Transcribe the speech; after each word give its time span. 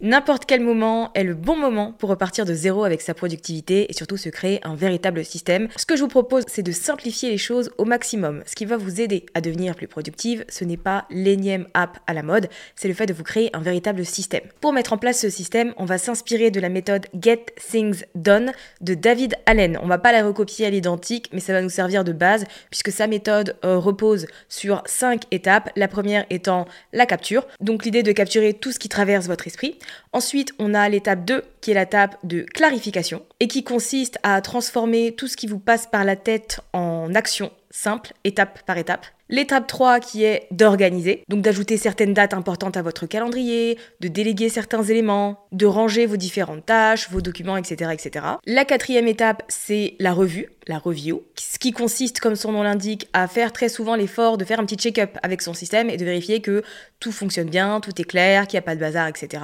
N'importe 0.00 0.44
quel 0.46 0.60
moment 0.60 1.10
est 1.14 1.24
le 1.24 1.34
bon 1.34 1.56
moment 1.56 1.90
pour 1.90 2.10
repartir 2.10 2.44
de 2.44 2.54
zéro 2.54 2.84
avec 2.84 3.00
sa 3.00 3.14
productivité 3.14 3.90
et 3.90 3.92
surtout 3.92 4.16
se 4.16 4.28
créer 4.28 4.64
un 4.64 4.76
véritable 4.76 5.24
système. 5.24 5.66
Ce 5.74 5.86
que 5.86 5.96
je 5.96 6.02
vous 6.02 6.08
propose, 6.08 6.44
c'est 6.46 6.62
de 6.62 6.70
simplifier 6.70 7.30
les 7.30 7.36
choses 7.36 7.72
au 7.78 7.84
maximum. 7.84 8.44
Ce 8.46 8.54
qui 8.54 8.64
va 8.64 8.76
vous 8.76 9.00
aider 9.00 9.26
à 9.34 9.40
devenir 9.40 9.74
plus 9.74 9.88
productive, 9.88 10.44
ce 10.48 10.62
n'est 10.62 10.76
pas 10.76 11.06
l'énième 11.10 11.66
app 11.74 11.98
à 12.06 12.14
la 12.14 12.22
mode, 12.22 12.48
c'est 12.76 12.86
le 12.86 12.94
fait 12.94 13.06
de 13.06 13.12
vous 13.12 13.24
créer 13.24 13.50
un 13.56 13.60
véritable 13.60 14.04
système. 14.04 14.44
Pour 14.60 14.72
mettre 14.72 14.92
en 14.92 14.98
place 14.98 15.18
ce 15.18 15.30
système, 15.30 15.74
on 15.78 15.84
va 15.84 15.98
s'inspirer 15.98 16.52
de 16.52 16.60
la 16.60 16.68
méthode 16.68 17.08
Get 17.20 17.46
Things 17.56 18.04
Done 18.14 18.52
de 18.80 18.94
David 18.94 19.34
Allen. 19.46 19.80
On 19.82 19.88
va 19.88 19.98
pas 19.98 20.12
la 20.12 20.24
recopier 20.24 20.66
à 20.66 20.70
l'identique, 20.70 21.28
mais 21.32 21.40
ça 21.40 21.52
va 21.52 21.60
nous 21.60 21.70
servir 21.70 22.04
de 22.04 22.12
base 22.12 22.44
puisque 22.70 22.92
sa 22.92 23.08
méthode 23.08 23.56
euh, 23.64 23.78
repose 23.78 24.28
sur 24.48 24.80
cinq 24.86 25.22
étapes. 25.32 25.70
La 25.74 25.88
première 25.88 26.24
étant 26.30 26.66
la 26.92 27.04
capture, 27.04 27.48
donc 27.60 27.84
l'idée 27.84 28.04
de 28.04 28.12
capturer 28.12 28.54
tout 28.54 28.70
ce 28.70 28.78
qui 28.78 28.88
traverse 28.88 29.26
votre 29.26 29.48
esprit. 29.48 29.76
Ensuite, 30.12 30.54
on 30.58 30.74
a 30.74 30.88
l'étape 30.88 31.24
2 31.24 31.44
qui 31.60 31.70
est 31.70 31.74
l'étape 31.74 32.16
de 32.24 32.42
clarification 32.42 33.24
et 33.40 33.48
qui 33.48 33.64
consiste 33.64 34.18
à 34.22 34.40
transformer 34.40 35.14
tout 35.14 35.28
ce 35.28 35.36
qui 35.36 35.46
vous 35.46 35.58
passe 35.58 35.86
par 35.86 36.04
la 36.04 36.16
tête 36.16 36.60
en 36.72 37.14
action 37.14 37.50
simple, 37.70 38.12
étape 38.24 38.62
par 38.62 38.78
étape. 38.78 39.06
L'étape 39.30 39.66
3 39.66 40.00
qui 40.00 40.24
est 40.24 40.46
d'organiser, 40.50 41.22
donc 41.28 41.42
d'ajouter 41.42 41.76
certaines 41.76 42.14
dates 42.14 42.32
importantes 42.32 42.78
à 42.78 42.82
votre 42.82 43.04
calendrier, 43.06 43.76
de 44.00 44.08
déléguer 44.08 44.48
certains 44.48 44.82
éléments, 44.82 45.46
de 45.52 45.66
ranger 45.66 46.06
vos 46.06 46.16
différentes 46.16 46.64
tâches, 46.64 47.10
vos 47.10 47.20
documents, 47.20 47.58
etc. 47.58 47.90
etc. 47.92 48.24
La 48.46 48.64
quatrième 48.64 49.06
étape, 49.06 49.42
c'est 49.48 49.96
la 49.98 50.14
revue, 50.14 50.48
la 50.66 50.78
review, 50.78 51.24
ce 51.36 51.58
qui 51.58 51.72
consiste, 51.72 52.20
comme 52.20 52.36
son 52.36 52.52
nom 52.52 52.62
l'indique, 52.62 53.08
à 53.12 53.28
faire 53.28 53.52
très 53.52 53.68
souvent 53.68 53.96
l'effort 53.96 54.38
de 54.38 54.46
faire 54.46 54.60
un 54.60 54.64
petit 54.64 54.76
check-up 54.76 55.18
avec 55.22 55.42
son 55.42 55.52
système 55.52 55.90
et 55.90 55.98
de 55.98 56.04
vérifier 56.06 56.40
que 56.40 56.62
tout 56.98 57.12
fonctionne 57.12 57.50
bien, 57.50 57.80
tout 57.80 58.00
est 58.00 58.04
clair, 58.04 58.46
qu'il 58.46 58.56
n'y 58.56 58.60
a 58.60 58.62
pas 58.62 58.76
de 58.76 58.80
bazar, 58.80 59.08
etc. 59.08 59.42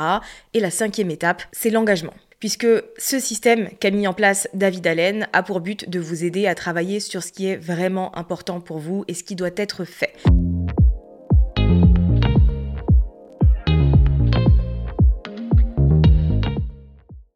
Et 0.54 0.60
la 0.60 0.70
cinquième 0.70 1.10
étape, 1.10 1.42
c'est 1.52 1.70
l'engagement 1.70 2.14
puisque 2.44 2.66
ce 2.98 3.18
système 3.20 3.70
qu'a 3.80 3.90
mis 3.90 4.06
en 4.06 4.12
place 4.12 4.48
David 4.52 4.86
Allen 4.86 5.26
a 5.32 5.42
pour 5.42 5.62
but 5.62 5.88
de 5.88 5.98
vous 5.98 6.24
aider 6.24 6.46
à 6.46 6.54
travailler 6.54 7.00
sur 7.00 7.22
ce 7.22 7.32
qui 7.32 7.46
est 7.46 7.56
vraiment 7.56 8.14
important 8.18 8.60
pour 8.60 8.80
vous 8.80 9.02
et 9.08 9.14
ce 9.14 9.24
qui 9.24 9.34
doit 9.34 9.48
être 9.56 9.86
fait. 9.86 10.12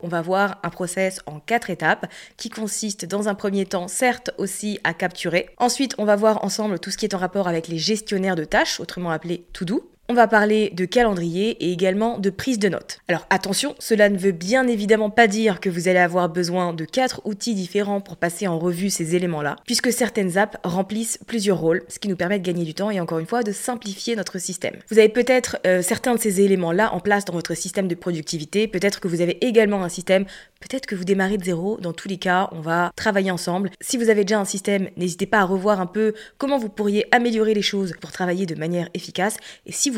On 0.02 0.08
va 0.08 0.20
voir 0.20 0.60
un 0.62 0.68
process 0.68 1.20
en 1.24 1.40
quatre 1.40 1.70
étapes 1.70 2.04
qui 2.36 2.50
consiste 2.50 3.06
dans 3.06 3.28
un 3.28 3.34
premier 3.34 3.64
temps 3.64 3.88
certes 3.88 4.32
aussi 4.36 4.78
à 4.84 4.92
capturer. 4.92 5.48
Ensuite, 5.56 5.94
on 5.96 6.04
va 6.04 6.16
voir 6.16 6.44
ensemble 6.44 6.78
tout 6.78 6.90
ce 6.90 6.98
qui 6.98 7.06
est 7.06 7.14
en 7.14 7.18
rapport 7.18 7.48
avec 7.48 7.68
les 7.68 7.78
gestionnaires 7.78 8.36
de 8.36 8.44
tâches, 8.44 8.78
autrement 8.78 9.10
appelés 9.10 9.46
to-do. 9.54 9.90
On 10.10 10.14
va 10.14 10.26
parler 10.26 10.70
de 10.70 10.86
calendrier 10.86 11.50
et 11.62 11.70
également 11.70 12.18
de 12.18 12.30
prise 12.30 12.58
de 12.58 12.70
notes. 12.70 13.00
Alors 13.08 13.26
attention, 13.28 13.74
cela 13.78 14.08
ne 14.08 14.16
veut 14.16 14.32
bien 14.32 14.66
évidemment 14.66 15.10
pas 15.10 15.26
dire 15.26 15.60
que 15.60 15.68
vous 15.68 15.86
allez 15.86 15.98
avoir 15.98 16.30
besoin 16.30 16.72
de 16.72 16.86
quatre 16.86 17.20
outils 17.26 17.54
différents 17.54 18.00
pour 18.00 18.16
passer 18.16 18.46
en 18.46 18.58
revue 18.58 18.88
ces 18.88 19.16
éléments-là, 19.16 19.56
puisque 19.66 19.92
certaines 19.92 20.38
apps 20.38 20.56
remplissent 20.64 21.18
plusieurs 21.26 21.58
rôles, 21.58 21.82
ce 21.88 21.98
qui 21.98 22.08
nous 22.08 22.16
permet 22.16 22.38
de 22.38 22.44
gagner 22.46 22.64
du 22.64 22.72
temps 22.72 22.90
et 22.90 23.00
encore 23.00 23.18
une 23.18 23.26
fois 23.26 23.42
de 23.42 23.52
simplifier 23.52 24.16
notre 24.16 24.38
système. 24.38 24.76
Vous 24.90 24.98
avez 24.98 25.10
peut-être 25.10 25.58
euh, 25.66 25.82
certains 25.82 26.14
de 26.14 26.20
ces 26.20 26.40
éléments-là 26.40 26.94
en 26.94 27.00
place 27.00 27.26
dans 27.26 27.34
votre 27.34 27.52
système 27.52 27.86
de 27.86 27.94
productivité, 27.94 28.66
peut-être 28.66 29.00
que 29.00 29.08
vous 29.08 29.20
avez 29.20 29.36
également 29.44 29.84
un 29.84 29.90
système, 29.90 30.24
peut-être 30.60 30.86
que 30.86 30.94
vous 30.94 31.04
démarrez 31.04 31.36
de 31.36 31.44
zéro, 31.44 31.76
dans 31.82 31.92
tous 31.92 32.08
les 32.08 32.16
cas, 32.16 32.48
on 32.52 32.62
va 32.62 32.92
travailler 32.96 33.30
ensemble. 33.30 33.68
Si 33.82 33.98
vous 33.98 34.08
avez 34.08 34.24
déjà 34.24 34.40
un 34.40 34.46
système, 34.46 34.88
n'hésitez 34.96 35.26
pas 35.26 35.40
à 35.40 35.44
revoir 35.44 35.82
un 35.82 35.86
peu 35.86 36.14
comment 36.38 36.56
vous 36.56 36.70
pourriez 36.70 37.04
améliorer 37.14 37.52
les 37.52 37.60
choses 37.60 37.92
pour 38.00 38.10
travailler 38.10 38.46
de 38.46 38.54
manière 38.54 38.88
efficace, 38.94 39.36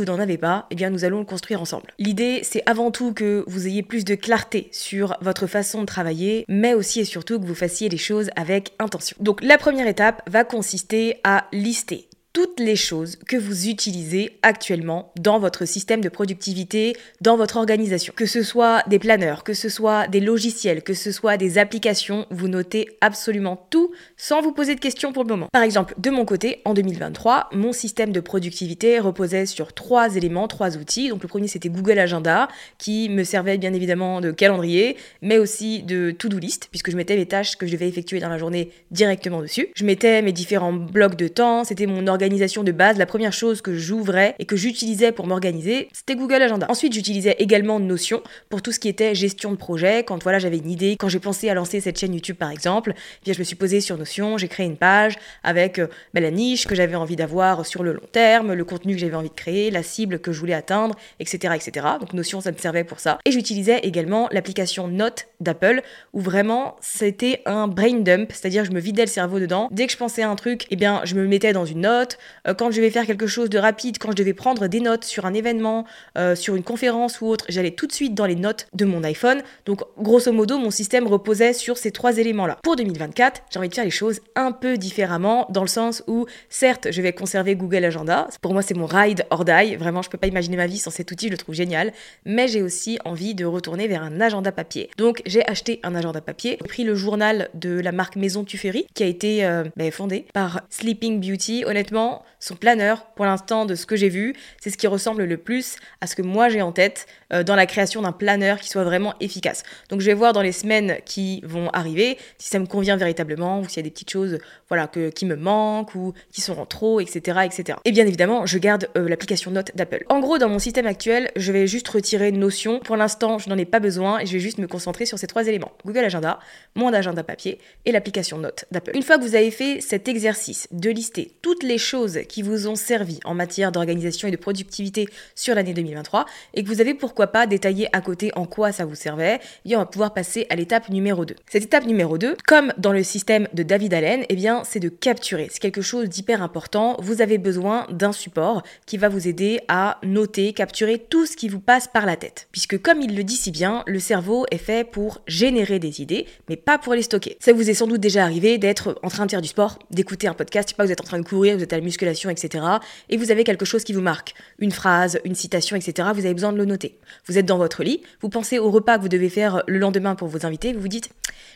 n'en 0.05 0.19
avez 0.19 0.39
pas, 0.39 0.67
eh 0.71 0.75
bien 0.75 0.91
nous 0.91 1.05
allons 1.05 1.21
le 1.21 1.25
construire 1.25 1.61
ensemble. 1.61 1.93
L'idée, 1.99 2.41
c'est 2.43 2.63
avant 2.67 2.91
tout 2.91 3.13
que 3.13 3.45
vous 3.47 3.67
ayez 3.67 3.83
plus 3.83 4.05
de 4.05 4.15
clarté 4.15 4.69
sur 4.73 5.17
votre 5.21 5.47
façon 5.47 5.81
de 5.81 5.87
travailler, 5.87 6.45
mais 6.49 6.75
aussi 6.75 7.01
et 7.01 7.05
surtout 7.05 7.41
que 7.41 7.47
vous 7.47 7.55
fassiez 7.55 7.89
les 7.89 7.97
choses 7.97 8.31
avec 8.37 8.73
intention. 8.79 9.17
Donc 9.21 9.43
la 9.43 9.59
première 9.59 9.87
étape 9.87 10.23
va 10.29 10.45
consister 10.45 11.17
à 11.25 11.47
lister 11.53 12.10
toutes 12.33 12.61
les 12.61 12.77
choses 12.77 13.17
que 13.27 13.37
vous 13.37 13.69
utilisez 13.69 14.39
actuellement 14.43 15.13
dans 15.19 15.41
votre 15.41 15.65
système 15.65 16.01
de 16.01 16.09
productivité, 16.09 16.97
dans 17.21 17.37
votre 17.37 17.57
organisation. 17.57 18.13
Que 18.17 18.27
ce 18.27 18.43
soit 18.43 18.85
des 18.89 19.01
planeurs, 19.01 19.43
que 19.43 19.55
ce 19.55 19.69
soit 19.69 20.07
des 20.07 20.21
logiciels, 20.21 20.83
que 20.83 20.95
ce 20.95 21.11
soit 21.11 21.37
des 21.37 21.59
applications, 21.59 22.27
vous 22.31 22.47
notez 22.47 22.89
absolument 23.01 23.67
tout 23.71 23.91
sans 24.17 24.43
vous 24.43 24.53
poser 24.53 24.77
de 24.77 24.81
questions 24.81 25.13
pour 25.13 25.25
le 25.25 25.29
moment. 25.29 25.49
Par 25.53 25.63
exemple, 25.63 25.95
de 25.99 26.11
mon 26.11 26.25
côté, 26.25 26.61
en 26.65 26.75
2023, 26.75 27.49
mon 27.53 27.73
système 27.73 28.13
de 28.13 28.21
productivité 28.21 29.01
reposait 29.01 29.47
sur 29.47 29.73
trois 29.73 30.15
éléments, 30.15 30.47
trois 30.47 30.77
outils. 30.77 31.09
Donc 31.09 31.23
le 31.23 31.29
premier 31.29 31.49
c'était 31.49 31.69
Google 31.69 31.99
Agenda, 31.99 32.49
qui 32.79 33.09
me 33.09 33.25
servait 33.25 33.59
bien 33.59 33.75
évidemment 33.75 34.21
de 34.21 34.31
calendrier, 34.31 34.97
mais 35.21 35.39
aussi 35.39 35.83
de 35.83 36.13
to-do 36.13 36.39
list, 36.39 36.69
puisque 36.71 36.93
je 36.93 36.97
mettais 36.97 37.17
mes 37.17 37.27
tâches 37.27 37.57
que 37.57 37.67
je 37.67 37.73
devais 37.73 37.89
effectuer 37.89 38.21
dans 38.21 38.29
la 38.29 38.39
journée 38.39 38.71
directement 38.93 39.43
dessus. 39.43 39.69
Je 39.75 39.85
mettais 39.85 40.23
mes 40.23 40.33
différents 40.33 40.73
blocs 40.73 41.17
de 41.17 41.27
temps, 41.27 41.65
c'était 41.65 41.87
mon 41.87 42.07
organisation 42.07 42.20
de 42.29 42.73
base, 42.73 42.99
la 42.99 43.07
première 43.07 43.33
chose 43.33 43.61
que 43.61 43.75
j'ouvrais 43.75 44.35
et 44.39 44.45
que 44.45 44.57
j'utilisais 44.57 45.13
pour 45.13 45.27
m'organiser, 45.27 45.89
c'était 45.93 46.17
Google 46.17 46.43
Agenda. 46.43 46.67
Ensuite, 46.69 46.93
j'utilisais 46.93 47.37
également 47.39 47.81
Notion 47.81 48.23
pour 48.49 48.63
tout 48.63 48.73
ce 48.73 48.79
qui 48.79 48.89
était 48.89 49.15
gestion 49.15 49.51
de 49.53 49.57
projet. 49.57 50.05
Quand 50.05 50.23
voilà, 50.23 50.39
j'avais 50.39 50.59
une 50.59 50.71
idée, 50.71 50.97
quand 50.99 51.09
j'ai 51.09 51.19
pensé 51.19 51.49
à 51.49 51.55
lancer 51.55 51.81
cette 51.81 51.99
chaîne 51.99 52.15
YouTube 52.15 52.37
par 52.37 52.51
exemple, 52.51 52.93
eh 52.97 53.25
bien 53.25 53.35
je 53.35 53.39
me 53.39 53.45
suis 53.45 53.57
posée 53.57 53.81
sur 53.81 53.97
Notion, 53.97 54.39
j'ai 54.39 54.49
créé 54.49 54.67
une 54.67 54.77
page 54.77 55.17
avec 55.43 55.79
euh, 55.79 55.89
bah, 56.15 56.21
la 56.21 56.31
niche 56.31 56.67
que 56.67 56.75
j'avais 56.75 56.95
envie 56.95 57.17
d'avoir 57.17 57.67
sur 57.67 57.83
le 57.83 57.93
long 57.93 58.07
terme, 58.13 58.53
le 58.53 58.65
contenu 58.65 58.95
que 58.95 59.01
j'avais 59.01 59.15
envie 59.15 59.29
de 59.29 59.35
créer, 59.35 59.71
la 59.71 59.83
cible 59.83 60.19
que 60.19 60.33
je 60.33 60.41
voulais 60.41 60.55
atteindre, 60.55 60.95
etc., 61.19 61.55
etc. 61.55 61.87
Donc 62.01 62.13
Notion, 62.13 62.41
ça 62.41 62.53
me 62.53 62.59
servait 62.59 62.85
pour 62.85 63.01
ça. 63.01 63.19
Et 63.25 63.33
j'utilisais 63.33 63.81
également 63.81 64.29
l'application 64.31 64.89
Note 64.89 65.27
d'Apple 65.41 65.83
où 66.13 66.21
vraiment 66.21 66.77
c'était 66.81 67.43
un 67.47 67.69
brain 67.69 68.01
dump, 68.01 68.31
c'est-à-dire 68.33 68.65
je 68.65 68.73
me 68.73 68.81
vidais 68.81 69.03
le 69.03 69.09
cerveau 69.09 69.41
dedans. 69.41 69.69
Dès 69.71 69.87
que 69.87 69.93
je 69.93 69.99
pensais 69.99 70.23
à 70.23 70.31
un 70.31 70.37
truc, 70.37 70.67
eh 70.71 70.77
bien 70.77 71.01
je 71.05 71.15
me 71.15 71.27
mettais 71.27 71.53
dans 71.53 71.65
une 71.65 71.81
note 71.81 72.10
euh, 72.47 72.55
quand 72.55 72.71
je 72.71 72.81
vais 72.81 72.91
faire 72.91 73.07
quelque 73.07 73.27
chose 73.27 73.51
de 73.51 73.59
rapide, 73.59 73.99
quand 73.99 74.11
je 74.11 74.17
devais 74.17 74.35
prendre 74.35 74.67
des 74.67 74.81
notes 74.81 75.05
sur 75.05 75.27
un 75.27 75.35
événement, 75.35 75.85
euh, 76.19 76.35
sur 76.35 76.55
une 76.55 76.63
conférence 76.63 77.21
ou 77.21 77.27
autre, 77.27 77.45
j'allais 77.49 77.73
tout 77.73 77.87
de 77.87 77.93
suite 77.93 78.15
dans 78.15 78.27
les 78.27 78.37
notes 78.37 78.67
de 78.75 78.85
mon 78.85 79.03
iPhone. 79.05 79.43
Donc 79.67 79.83
grosso 79.99 80.33
modo, 80.33 80.59
mon 80.59 80.71
système 80.71 81.07
reposait 81.07 81.53
sur 81.53 81.77
ces 81.77 81.91
trois 81.91 82.19
éléments-là. 82.19 82.59
Pour 82.63 82.77
2024, 82.77 83.43
j'ai 83.51 83.59
envie 83.59 83.69
de 83.69 83.75
faire 83.75 83.85
les 83.85 83.91
choses 83.91 84.21
un 84.37 84.53
peu 84.53 84.77
différemment, 84.77 85.47
dans 85.51 85.63
le 85.63 85.69
sens 85.69 86.03
où, 86.07 86.27
certes, 86.49 86.89
je 86.91 87.03
vais 87.03 87.13
conserver 87.13 87.55
Google 87.57 87.85
Agenda. 87.85 88.29
Pour 88.41 88.53
moi, 88.53 88.63
c'est 88.63 88.75
mon 88.75 88.87
ride 88.87 89.25
or 89.31 89.45
die. 89.45 89.77
Vraiment, 89.77 90.03
je 90.03 90.11
peux 90.11 90.19
pas 90.19 90.27
imaginer 90.27 90.57
ma 90.57 90.67
vie 90.67 90.79
sans 90.79 90.91
cet 90.91 91.11
outil, 91.11 91.27
je 91.27 91.33
le 91.33 91.39
trouve 91.39 91.55
génial. 91.55 91.93
Mais 92.25 92.49
j'ai 92.49 92.63
aussi 92.63 92.99
envie 93.05 93.35
de 93.35 93.45
retourner 93.45 93.89
vers 93.89 94.03
un 94.03 94.21
agenda 94.21 94.53
papier. 94.53 94.91
Donc 94.97 95.23
j'ai 95.27 95.47
acheté 95.47 95.81
un 95.83 95.95
agenda 95.95 96.21
papier. 96.21 96.59
J'ai 96.61 96.69
pris 96.69 96.85
le 96.85 96.95
journal 96.95 97.49
de 97.55 97.81
la 97.81 97.93
marque 97.93 98.17
Maison 98.17 98.45
Tuffery, 98.45 98.87
qui 98.95 99.03
a 99.03 99.07
été 99.07 99.45
euh, 99.45 99.65
ben, 99.77 99.91
fondé 99.91 100.27
par 100.33 100.63
Sleeping 100.71 101.21
Beauty. 101.21 101.65
Honnêtement, 101.67 102.00
son 102.41 102.57
planeur, 102.57 103.05
pour 103.15 103.27
l'instant, 103.27 103.67
de 103.67 103.75
ce 103.75 103.87
que 103.87 103.97
j'ai 103.97 104.09
vu, 104.09 104.35
c'est 104.61 104.71
ce 104.71 104.79
qui 104.79 104.87
ressemble 104.87 105.25
le 105.25 105.37
plus 105.37 105.77
à 106.01 106.07
ce 106.07 106.17
que 106.17 106.23
moi 106.23 106.49
j'ai 106.49 106.63
en 106.63 106.73
tête 106.73 107.07
euh, 107.33 107.45
dans 107.45 107.55
la 107.55 107.67
création 107.67 108.03
d'un 108.03 108.13
planeur 108.13 108.59
qui 108.61 108.69
soit 108.69 108.85
vraiment 108.85 109.15
efficace. 109.21 109.63
Donc 109.91 110.01
je 110.01 110.07
vais 110.07 110.15
voir 110.15 110.33
dans 110.33 110.41
les 110.41 110.53
semaines 110.53 110.97
qui 111.05 111.43
vont 111.45 111.69
arriver 111.71 112.17
si 112.39 112.49
ça 112.49 112.59
me 112.59 112.67
convient 112.67 112.97
véritablement 112.97 113.61
ou 113.61 113.69
s'il 113.69 113.77
y 113.77 113.81
a 113.81 113.83
des 113.83 113.91
petites 113.91 114.11
choses 114.11 114.39
voilà, 114.69 114.87
que, 114.87 115.11
qui 115.11 115.27
me 115.27 115.37
manquent 115.37 115.95
ou 115.95 116.15
qui 116.33 116.41
sont 116.41 116.59
en 116.59 116.67
trop, 116.67 117.01
etc. 117.01 117.41
etc. 117.45 117.79
Et 117.85 117.93
bien 117.93 118.07
évidemment, 118.07 118.47
je 118.47 118.59
garde 118.59 118.89
euh, 118.97 119.09
l'application 119.09 119.51
Note 119.51 119.73
d'Apple. 119.75 120.05
En 120.09 120.21
gros, 120.21 120.39
dans 120.39 120.49
mon 120.49 120.59
système 120.59 120.87
actuel, 120.87 121.31
je 121.37 121.53
vais 121.53 121.67
juste 121.67 121.89
retirer 121.89 122.33
Notion. 122.33 122.81
Pour 122.81 122.97
l'instant, 122.97 123.39
je 123.39 123.51
n'en 123.51 123.59
ai 123.59 123.67
pas 123.67 123.81
besoin 123.81 124.19
et 124.19 124.27
je 124.27 124.33
vais 124.33 124.41
juste 124.41 124.59
me 124.59 124.67
concentrer 124.67 125.05
sur 125.05 125.19
ces 125.19 125.27
trois 125.27 125.47
éléments. 125.47 125.73
Google 125.85 126.05
Agenda, 126.05 126.39
mon 126.75 126.93
agenda 126.93 127.23
papier 127.23 127.59
et 127.85 127.93
l'application 127.93 128.39
Note 128.39 128.65
d'Apple. 128.71 128.93
Une 128.95 129.03
fois 129.03 129.19
que 129.19 129.25
vous 129.25 129.35
avez 129.35 129.51
fait 129.51 129.81
cet 129.83 130.09
exercice 130.09 130.69
de 130.73 130.89
lister 130.89 131.33
toutes 131.43 131.63
les 131.63 131.79
choses 131.79 131.90
qui 132.29 132.43
vous 132.43 132.69
ont 132.69 132.77
servi 132.77 133.19
en 133.25 133.35
matière 133.35 133.73
d'organisation 133.73 134.29
et 134.29 134.31
de 134.31 134.37
productivité 134.37 135.09
sur 135.35 135.55
l'année 135.55 135.75
2023 135.75 136.27
et 136.55 136.63
que 136.63 136.69
vous 136.69 136.81
avez 136.81 136.95
pourquoi 136.95 137.29
pas 137.29 137.47
détaillé 137.47 137.89
à 137.93 138.01
côté 138.01 138.31
en 138.37 138.47
quoi 138.47 138.73
ça 138.73 138.85
vous 138.85 138.95
servait, 138.95 139.41
et 139.65 139.77
on 139.77 139.81
va 139.81 139.87
pouvoir 139.87 140.15
passer 140.15 140.47
à 140.51 140.57
l'étape 140.57 140.89
numéro 140.89 141.25
2. 141.25 141.35
Cette 141.49 141.65
étape 141.65 141.87
numéro 141.87 142.19
2, 142.19 142.37
comme 142.47 142.73
dans 142.79 142.93
le 142.93 143.03
système 143.03 143.49
de 143.55 143.63
David 143.63 143.95
Allen, 143.95 144.25
eh 144.29 144.37
bien 144.37 144.63
c'est 144.65 144.81
de 144.81 144.89
capturer. 144.89 145.49
C'est 145.51 145.61
quelque 145.61 145.83
chose 145.83 146.09
d'hyper 146.09 146.43
important. 146.43 146.97
Vous 147.01 147.23
avez 147.23 147.39
besoin 147.39 147.87
d'un 147.91 148.13
support 148.13 148.63
qui 148.87 148.97
va 148.97 149.09
vous 149.09 149.27
aider 149.27 149.61
à 149.69 149.99
noter, 150.03 150.53
capturer 150.53 150.99
tout 150.99 151.27
ce 151.27 151.37
qui 151.37 151.49
vous 151.49 151.61
passe 151.61 151.89
par 151.89 152.07
la 152.07 152.17
tête. 152.17 152.49
Puisque 152.53 152.81
comme 152.81 153.01
il 153.01 153.17
le 153.17 153.25
dit 153.25 153.37
si 153.37 153.51
bien, 153.51 153.83
le 153.87 153.99
cerveau 153.99 154.47
est 154.51 154.59
fait 154.59 154.89
pour 154.89 155.21
générer 155.27 155.79
des 155.79 156.01
idées, 156.01 156.27
mais 156.49 156.57
pas 156.57 156.79
pour 156.79 156.95
les 156.95 157.03
stocker. 157.03 157.37
Ça 157.41 157.53
vous 157.53 157.69
est 157.69 157.75
sans 157.75 157.87
doute 157.87 158.01
déjà 158.01 158.23
arrivé 158.23 158.59
d'être 158.59 158.99
en 159.03 159.09
train 159.09 159.27
de 159.27 159.31
faire 159.31 159.43
du 159.43 159.49
sport, 159.49 159.79
d'écouter 159.91 160.29
un 160.29 160.35
podcast, 160.35 160.71
sais 160.71 160.75
pas, 160.75 160.85
vous 160.85 160.93
êtes 160.93 161.01
en 161.01 161.05
train 161.05 161.19
de 161.19 161.27
courir, 161.27 161.57
vous 161.57 161.63
êtes 161.63 161.73
à 161.73 161.80
la 161.81 161.85
musculation, 161.85 162.31
etc. 162.31 162.65
Et 163.09 163.17
vous 163.17 163.31
avez 163.31 163.45
quelque 163.45 163.65
chose 163.65 163.85
qui 163.85 163.93
vous 163.93 164.01
marque, 164.01 164.35
une 164.59 164.73
phrase, 164.73 165.19
une 165.25 165.35
citation, 165.35 165.77
etc. 165.77 166.09
Vous 166.15 166.25
avez 166.25 166.35
besoin 166.35 166.53
de 166.53 166.59
le 166.59 166.65
noter. 166.65 166.99
Vous 167.27 167.39
êtes 167.39 167.47
dans 167.47 167.59
votre 167.59 167.83
lit, 167.83 168.03
vous 168.21 168.29
pensez 168.29 168.59
au 168.59 168.71
repas 168.71 168.99
que 168.99 169.03
vous 169.03 169.09
devez 169.09 169.29
faire 169.29 169.63
le 169.67 169.79
lendemain 169.79 170.15
pour 170.15 170.29
vos 170.29 170.47
invités, 170.47 170.73
vous 170.73 170.81
vous 170.81 170.89
dites 170.89 171.11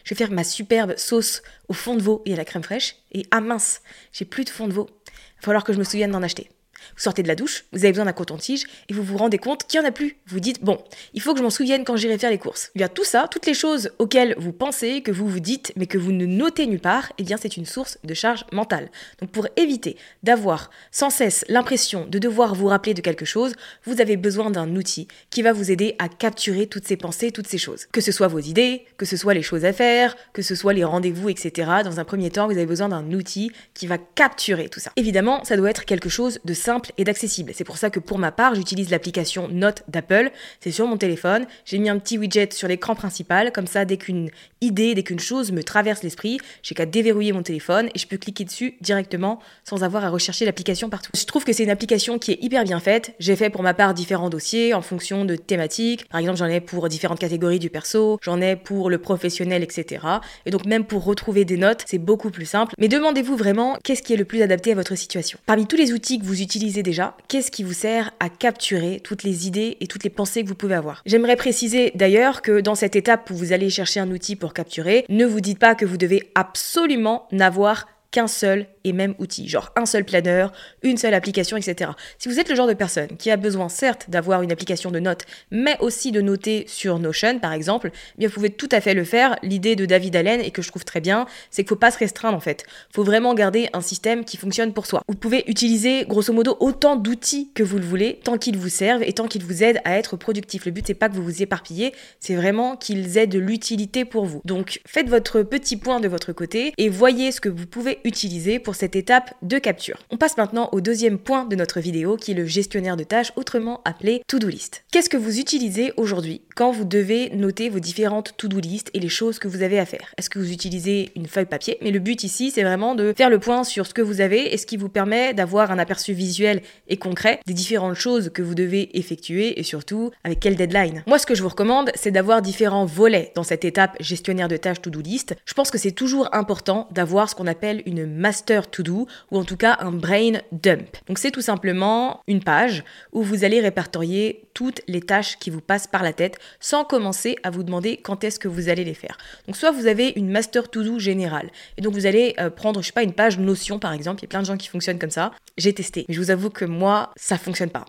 je 0.04 0.14
vais 0.14 0.18
faire 0.18 0.30
ma 0.30 0.44
superbe 0.44 0.94
sauce 0.96 1.42
au 1.68 1.72
fond 1.72 1.96
de 1.96 2.02
veau 2.02 2.22
et 2.26 2.34
à 2.34 2.36
la 2.36 2.44
crème 2.44 2.62
fraîche, 2.62 2.96
et 3.12 3.26
ah 3.30 3.40
mince, 3.40 3.80
j'ai 4.12 4.24
plus 4.24 4.44
de 4.44 4.50
fond 4.50 4.68
de 4.68 4.72
veau. 4.72 4.88
Il 5.06 5.40
va 5.40 5.46
falloir 5.46 5.64
que 5.64 5.72
je 5.72 5.78
me 5.78 5.84
souvienne 5.84 6.10
d'en 6.10 6.22
acheter. 6.22 6.50
Vous 6.96 7.02
sortez 7.02 7.22
de 7.22 7.28
la 7.28 7.34
douche, 7.34 7.64
vous 7.72 7.80
avez 7.80 7.92
besoin 7.92 8.04
d'un 8.04 8.12
coton-tige 8.12 8.64
et 8.88 8.94
vous 8.94 9.02
vous 9.02 9.16
rendez 9.16 9.38
compte 9.38 9.64
qu'il 9.66 9.80
n'y 9.80 9.86
en 9.86 9.88
a 9.88 9.92
plus. 9.92 10.16
Vous 10.26 10.40
dites, 10.40 10.62
bon, 10.62 10.78
il 11.12 11.20
faut 11.20 11.32
que 11.32 11.38
je 11.38 11.44
m'en 11.44 11.50
souvienne 11.50 11.84
quand 11.84 11.96
j'irai 11.96 12.18
faire 12.18 12.30
les 12.30 12.38
courses. 12.38 12.70
Y 12.74 12.82
a 12.82 12.88
tout 12.88 13.04
ça, 13.04 13.28
toutes 13.30 13.46
les 13.46 13.54
choses 13.54 13.90
auxquelles 13.98 14.34
vous 14.38 14.52
pensez, 14.52 15.02
que 15.02 15.10
vous 15.10 15.28
vous 15.28 15.40
dites, 15.40 15.72
mais 15.76 15.86
que 15.86 15.98
vous 15.98 16.12
ne 16.12 16.26
notez 16.26 16.66
nulle 16.66 16.80
part, 16.80 17.12
eh 17.18 17.22
bien 17.22 17.36
c'est 17.40 17.56
une 17.56 17.66
source 17.66 17.98
de 18.04 18.14
charge 18.14 18.44
mentale. 18.52 18.90
Donc 19.20 19.30
pour 19.30 19.48
éviter 19.56 19.96
d'avoir 20.22 20.70
sans 20.90 21.10
cesse 21.10 21.44
l'impression 21.48 22.06
de 22.06 22.18
devoir 22.18 22.54
vous 22.54 22.66
rappeler 22.66 22.94
de 22.94 23.00
quelque 23.00 23.24
chose, 23.24 23.54
vous 23.84 24.00
avez 24.00 24.16
besoin 24.16 24.50
d'un 24.50 24.74
outil 24.76 25.08
qui 25.30 25.42
va 25.42 25.52
vous 25.52 25.70
aider 25.70 25.96
à 25.98 26.08
capturer 26.08 26.66
toutes 26.66 26.86
ces 26.86 26.96
pensées, 26.96 27.30
toutes 27.30 27.48
ces 27.48 27.58
choses. 27.58 27.86
Que 27.92 28.00
ce 28.00 28.12
soit 28.12 28.28
vos 28.28 28.40
idées, 28.40 28.84
que 28.96 29.06
ce 29.06 29.16
soit 29.16 29.34
les 29.34 29.42
choses 29.42 29.64
à 29.64 29.72
faire, 29.72 30.16
que 30.32 30.42
ce 30.42 30.54
soit 30.54 30.72
les 30.72 30.84
rendez-vous, 30.84 31.28
etc. 31.28 31.70
Dans 31.84 32.00
un 32.00 32.04
premier 32.04 32.30
temps, 32.30 32.46
vous 32.46 32.52
avez 32.52 32.66
besoin 32.66 32.88
d'un 32.88 33.12
outil 33.12 33.50
qui 33.74 33.86
va 33.86 33.98
capturer 33.98 34.68
tout 34.68 34.80
ça. 34.80 34.92
Évidemment, 34.96 35.44
ça 35.44 35.56
doit 35.56 35.70
être 35.70 35.84
quelque 35.84 36.08
chose 36.08 36.40
de 36.44 36.54
simple 36.54 36.73
et 36.98 37.04
d'accessible. 37.04 37.52
C'est 37.54 37.64
pour 37.64 37.76
ça 37.76 37.90
que 37.90 38.00
pour 38.00 38.18
ma 38.18 38.32
part, 38.32 38.54
j'utilise 38.54 38.90
l'application 38.90 39.48
Note 39.48 39.82
d'Apple. 39.88 40.30
C'est 40.60 40.70
sur 40.70 40.86
mon 40.86 40.96
téléphone. 40.96 41.46
J'ai 41.64 41.78
mis 41.78 41.88
un 41.88 41.98
petit 41.98 42.18
widget 42.18 42.50
sur 42.52 42.68
l'écran 42.68 42.94
principal. 42.94 43.52
Comme 43.52 43.66
ça, 43.66 43.84
dès 43.84 43.96
qu'une 43.96 44.30
idée, 44.60 44.94
dès 44.94 45.02
qu'une 45.02 45.20
chose 45.20 45.52
me 45.52 45.62
traverse 45.62 46.02
l'esprit, 46.02 46.38
j'ai 46.62 46.74
qu'à 46.74 46.86
déverrouiller 46.86 47.32
mon 47.32 47.42
téléphone 47.42 47.88
et 47.94 47.98
je 47.98 48.06
peux 48.06 48.16
cliquer 48.16 48.44
dessus 48.44 48.74
directement 48.80 49.40
sans 49.64 49.84
avoir 49.84 50.04
à 50.04 50.10
rechercher 50.10 50.44
l'application 50.44 50.88
partout. 50.88 51.10
Je 51.14 51.24
trouve 51.24 51.44
que 51.44 51.52
c'est 51.52 51.64
une 51.64 51.70
application 51.70 52.18
qui 52.18 52.32
est 52.32 52.42
hyper 52.42 52.64
bien 52.64 52.80
faite. 52.80 53.14
J'ai 53.18 53.36
fait 53.36 53.50
pour 53.50 53.62
ma 53.62 53.74
part 53.74 53.94
différents 53.94 54.30
dossiers 54.30 54.74
en 54.74 54.82
fonction 54.82 55.24
de 55.24 55.36
thématiques. 55.36 56.08
Par 56.08 56.20
exemple, 56.20 56.38
j'en 56.38 56.46
ai 56.46 56.60
pour 56.60 56.88
différentes 56.88 57.18
catégories 57.18 57.58
du 57.58 57.70
perso, 57.70 58.18
j'en 58.22 58.40
ai 58.40 58.56
pour 58.56 58.90
le 58.90 58.98
professionnel, 58.98 59.62
etc. 59.62 60.04
Et 60.46 60.50
donc 60.50 60.64
même 60.66 60.84
pour 60.84 61.04
retrouver 61.04 61.44
des 61.44 61.56
notes, 61.56 61.84
c'est 61.86 61.98
beaucoup 61.98 62.30
plus 62.30 62.46
simple. 62.46 62.74
Mais 62.78 62.88
demandez-vous 62.88 63.36
vraiment 63.36 63.78
qu'est-ce 63.84 64.02
qui 64.02 64.14
est 64.14 64.16
le 64.16 64.24
plus 64.24 64.42
adapté 64.42 64.72
à 64.72 64.74
votre 64.74 64.94
situation? 64.96 65.38
Parmi 65.46 65.66
tous 65.66 65.76
les 65.76 65.92
outils 65.92 66.18
que 66.18 66.24
vous 66.24 66.40
utilisez 66.40 66.63
déjà, 66.72 67.16
qu'est-ce 67.28 67.50
qui 67.50 67.62
vous 67.62 67.72
sert 67.72 68.12
à 68.20 68.28
capturer 68.28 69.00
toutes 69.02 69.22
les 69.22 69.46
idées 69.46 69.76
et 69.80 69.86
toutes 69.86 70.04
les 70.04 70.10
pensées 70.10 70.42
que 70.42 70.48
vous 70.48 70.54
pouvez 70.54 70.74
avoir? 70.74 71.02
J'aimerais 71.06 71.36
préciser 71.36 71.92
d'ailleurs 71.94 72.42
que 72.42 72.60
dans 72.60 72.74
cette 72.74 72.96
étape 72.96 73.30
où 73.30 73.34
vous 73.34 73.52
allez 73.52 73.70
chercher 73.70 74.00
un 74.00 74.10
outil 74.10 74.36
pour 74.36 74.54
capturer, 74.54 75.04
ne 75.08 75.26
vous 75.26 75.40
dites 75.40 75.58
pas 75.58 75.74
que 75.74 75.84
vous 75.84 75.96
devez 75.96 76.30
absolument 76.34 77.28
n'avoir 77.32 77.86
qu'un 78.10 78.26
seul 78.26 78.66
et 78.84 78.92
même 78.92 79.14
outil, 79.18 79.48
genre 79.48 79.72
un 79.76 79.86
seul 79.86 80.04
planeur, 80.04 80.52
une 80.82 80.96
seule 80.96 81.14
application, 81.14 81.56
etc. 81.56 81.90
Si 82.18 82.28
vous 82.28 82.38
êtes 82.38 82.48
le 82.48 82.54
genre 82.54 82.66
de 82.66 82.74
personne 82.74 83.08
qui 83.18 83.30
a 83.30 83.36
besoin 83.36 83.68
certes 83.68 84.06
d'avoir 84.08 84.42
une 84.42 84.52
application 84.52 84.90
de 84.90 85.00
notes, 85.00 85.22
mais 85.50 85.76
aussi 85.80 86.12
de 86.12 86.20
noter 86.20 86.64
sur 86.68 86.98
Notion 86.98 87.38
par 87.38 87.52
exemple, 87.52 87.90
eh 87.92 88.18
bien 88.18 88.28
vous 88.28 88.34
pouvez 88.34 88.50
tout 88.50 88.68
à 88.70 88.80
fait 88.80 88.94
le 88.94 89.04
faire. 89.04 89.36
L'idée 89.42 89.76
de 89.76 89.86
David 89.86 90.16
Allen 90.16 90.40
et 90.40 90.50
que 90.50 90.62
je 90.62 90.68
trouve 90.68 90.84
très 90.84 91.00
bien, 91.00 91.26
c'est 91.50 91.62
qu'il 91.62 91.70
faut 91.70 91.76
pas 91.76 91.90
se 91.90 91.98
restreindre 91.98 92.36
en 92.36 92.40
fait. 92.40 92.64
Faut 92.92 93.04
vraiment 93.04 93.34
garder 93.34 93.68
un 93.72 93.80
système 93.80 94.24
qui 94.24 94.36
fonctionne 94.36 94.72
pour 94.72 94.86
soi. 94.86 95.02
Vous 95.08 95.16
pouvez 95.16 95.44
utiliser 95.48 96.04
grosso 96.06 96.32
modo 96.32 96.56
autant 96.60 96.96
d'outils 96.96 97.50
que 97.54 97.62
vous 97.62 97.78
le 97.78 97.84
voulez, 97.84 98.20
tant 98.22 98.38
qu'ils 98.38 98.58
vous 98.58 98.68
servent 98.68 99.02
et 99.02 99.12
tant 99.12 99.26
qu'ils 99.28 99.44
vous 99.44 99.62
aident 99.62 99.80
à 99.84 99.98
être 99.98 100.16
productif. 100.16 100.66
Le 100.66 100.70
but 100.70 100.86
c'est 100.86 100.94
pas 100.94 101.08
que 101.08 101.14
vous 101.14 101.24
vous 101.24 101.42
éparpillez, 101.42 101.94
c'est 102.20 102.34
vraiment 102.34 102.76
qu'ils 102.76 103.18
aient 103.18 103.26
de 103.26 103.38
l'utilité 103.38 104.04
pour 104.04 104.26
vous. 104.26 104.40
Donc 104.44 104.80
faites 104.86 105.08
votre 105.08 105.42
petit 105.42 105.76
point 105.76 106.00
de 106.00 106.08
votre 106.08 106.32
côté 106.32 106.72
et 106.78 106.88
voyez 106.88 107.32
ce 107.32 107.40
que 107.40 107.48
vous 107.48 107.66
pouvez 107.66 107.98
utiliser 108.04 108.58
pour 108.58 108.73
cette 108.74 108.96
étape 108.96 109.34
de 109.42 109.58
capture. 109.58 109.98
On 110.10 110.16
passe 110.16 110.36
maintenant 110.36 110.68
au 110.72 110.80
deuxième 110.80 111.18
point 111.18 111.44
de 111.44 111.56
notre 111.56 111.80
vidéo 111.80 112.16
qui 112.16 112.32
est 112.32 112.34
le 112.34 112.46
gestionnaire 112.46 112.96
de 112.96 113.04
tâches, 113.04 113.32
autrement 113.36 113.80
appelé 113.84 114.22
to-do 114.28 114.48
list. 114.48 114.84
Qu'est-ce 114.92 115.08
que 115.08 115.16
vous 115.16 115.38
utilisez 115.38 115.92
aujourd'hui 115.96 116.42
quand 116.54 116.70
vous 116.72 116.84
devez 116.84 117.30
noter 117.30 117.68
vos 117.68 117.80
différentes 117.80 118.36
to-do 118.36 118.60
list 118.60 118.90
et 118.94 119.00
les 119.00 119.08
choses 119.08 119.38
que 119.38 119.48
vous 119.48 119.62
avez 119.62 119.78
à 119.78 119.86
faire? 119.86 120.12
Est-ce 120.18 120.30
que 120.30 120.38
vous 120.38 120.52
utilisez 120.52 121.10
une 121.16 121.26
feuille 121.26 121.46
papier? 121.46 121.78
Mais 121.82 121.90
le 121.90 121.98
but 121.98 122.24
ici, 122.24 122.50
c'est 122.50 122.62
vraiment 122.62 122.94
de 122.94 123.12
faire 123.16 123.30
le 123.30 123.38
point 123.38 123.64
sur 123.64 123.86
ce 123.86 123.94
que 123.94 124.02
vous 124.02 124.20
avez 124.20 124.52
et 124.52 124.58
ce 124.58 124.66
qui 124.66 124.76
vous 124.76 124.88
permet 124.88 125.34
d'avoir 125.34 125.70
un 125.70 125.78
aperçu 125.78 126.12
visuel 126.12 126.62
et 126.88 126.96
concret 126.96 127.40
des 127.46 127.54
différentes 127.54 127.94
choses 127.94 128.30
que 128.32 128.42
vous 128.42 128.54
devez 128.54 128.96
effectuer 128.98 129.58
et 129.58 129.62
surtout 129.62 130.10
avec 130.22 130.40
quelle 130.40 130.56
deadline. 130.56 131.02
Moi, 131.06 131.18
ce 131.18 131.26
que 131.26 131.34
je 131.34 131.42
vous 131.42 131.48
recommande, 131.48 131.90
c'est 131.94 132.10
d'avoir 132.10 132.42
différents 132.42 132.86
volets 132.86 133.32
dans 133.34 133.42
cette 133.42 133.64
étape 133.64 133.96
gestionnaire 134.00 134.48
de 134.48 134.56
tâches 134.56 134.82
to-do 134.82 135.00
list. 135.00 135.34
Je 135.44 135.54
pense 135.54 135.70
que 135.70 135.78
c'est 135.78 135.92
toujours 135.92 136.28
important 136.34 136.88
d'avoir 136.92 137.28
ce 137.28 137.34
qu'on 137.34 137.46
appelle 137.46 137.82
une 137.86 138.06
master 138.06 138.63
to-do 138.70 139.06
ou 139.30 139.38
en 139.38 139.44
tout 139.44 139.56
cas 139.56 139.76
un 139.80 139.92
brain 139.92 140.32
dump. 140.52 140.96
Donc 141.06 141.18
c'est 141.18 141.30
tout 141.30 141.40
simplement 141.40 142.20
une 142.26 142.42
page 142.42 142.84
où 143.12 143.22
vous 143.22 143.44
allez 143.44 143.60
répertorier 143.60 144.44
toutes 144.54 144.80
les 144.86 145.00
tâches 145.00 145.38
qui 145.38 145.50
vous 145.50 145.60
passent 145.60 145.86
par 145.86 146.02
la 146.02 146.12
tête 146.12 146.38
sans 146.60 146.84
commencer 146.84 147.36
à 147.42 147.50
vous 147.50 147.62
demander 147.62 147.96
quand 147.96 148.24
est-ce 148.24 148.38
que 148.38 148.48
vous 148.48 148.68
allez 148.68 148.84
les 148.84 148.94
faire. 148.94 149.18
Donc 149.46 149.56
soit 149.56 149.70
vous 149.70 149.86
avez 149.86 150.12
une 150.16 150.30
master 150.30 150.70
to-do 150.70 150.98
générale 150.98 151.50
et 151.76 151.82
donc 151.82 151.94
vous 151.94 152.06
allez 152.06 152.34
euh, 152.38 152.50
prendre 152.50 152.80
je 152.80 152.86
sais 152.86 152.92
pas 152.92 153.02
une 153.02 153.12
page 153.12 153.38
Notion 153.38 153.78
par 153.78 153.92
exemple, 153.92 154.20
il 154.20 154.24
y 154.24 154.26
a 154.26 154.28
plein 154.28 154.42
de 154.42 154.46
gens 154.46 154.56
qui 154.56 154.68
fonctionnent 154.68 154.98
comme 154.98 155.10
ça. 155.10 155.32
J'ai 155.58 155.72
testé, 155.72 156.04
mais 156.08 156.14
je 156.14 156.20
vous 156.20 156.30
avoue 156.30 156.50
que 156.50 156.64
moi 156.64 157.12
ça 157.16 157.38
fonctionne 157.38 157.70
pas. 157.70 157.84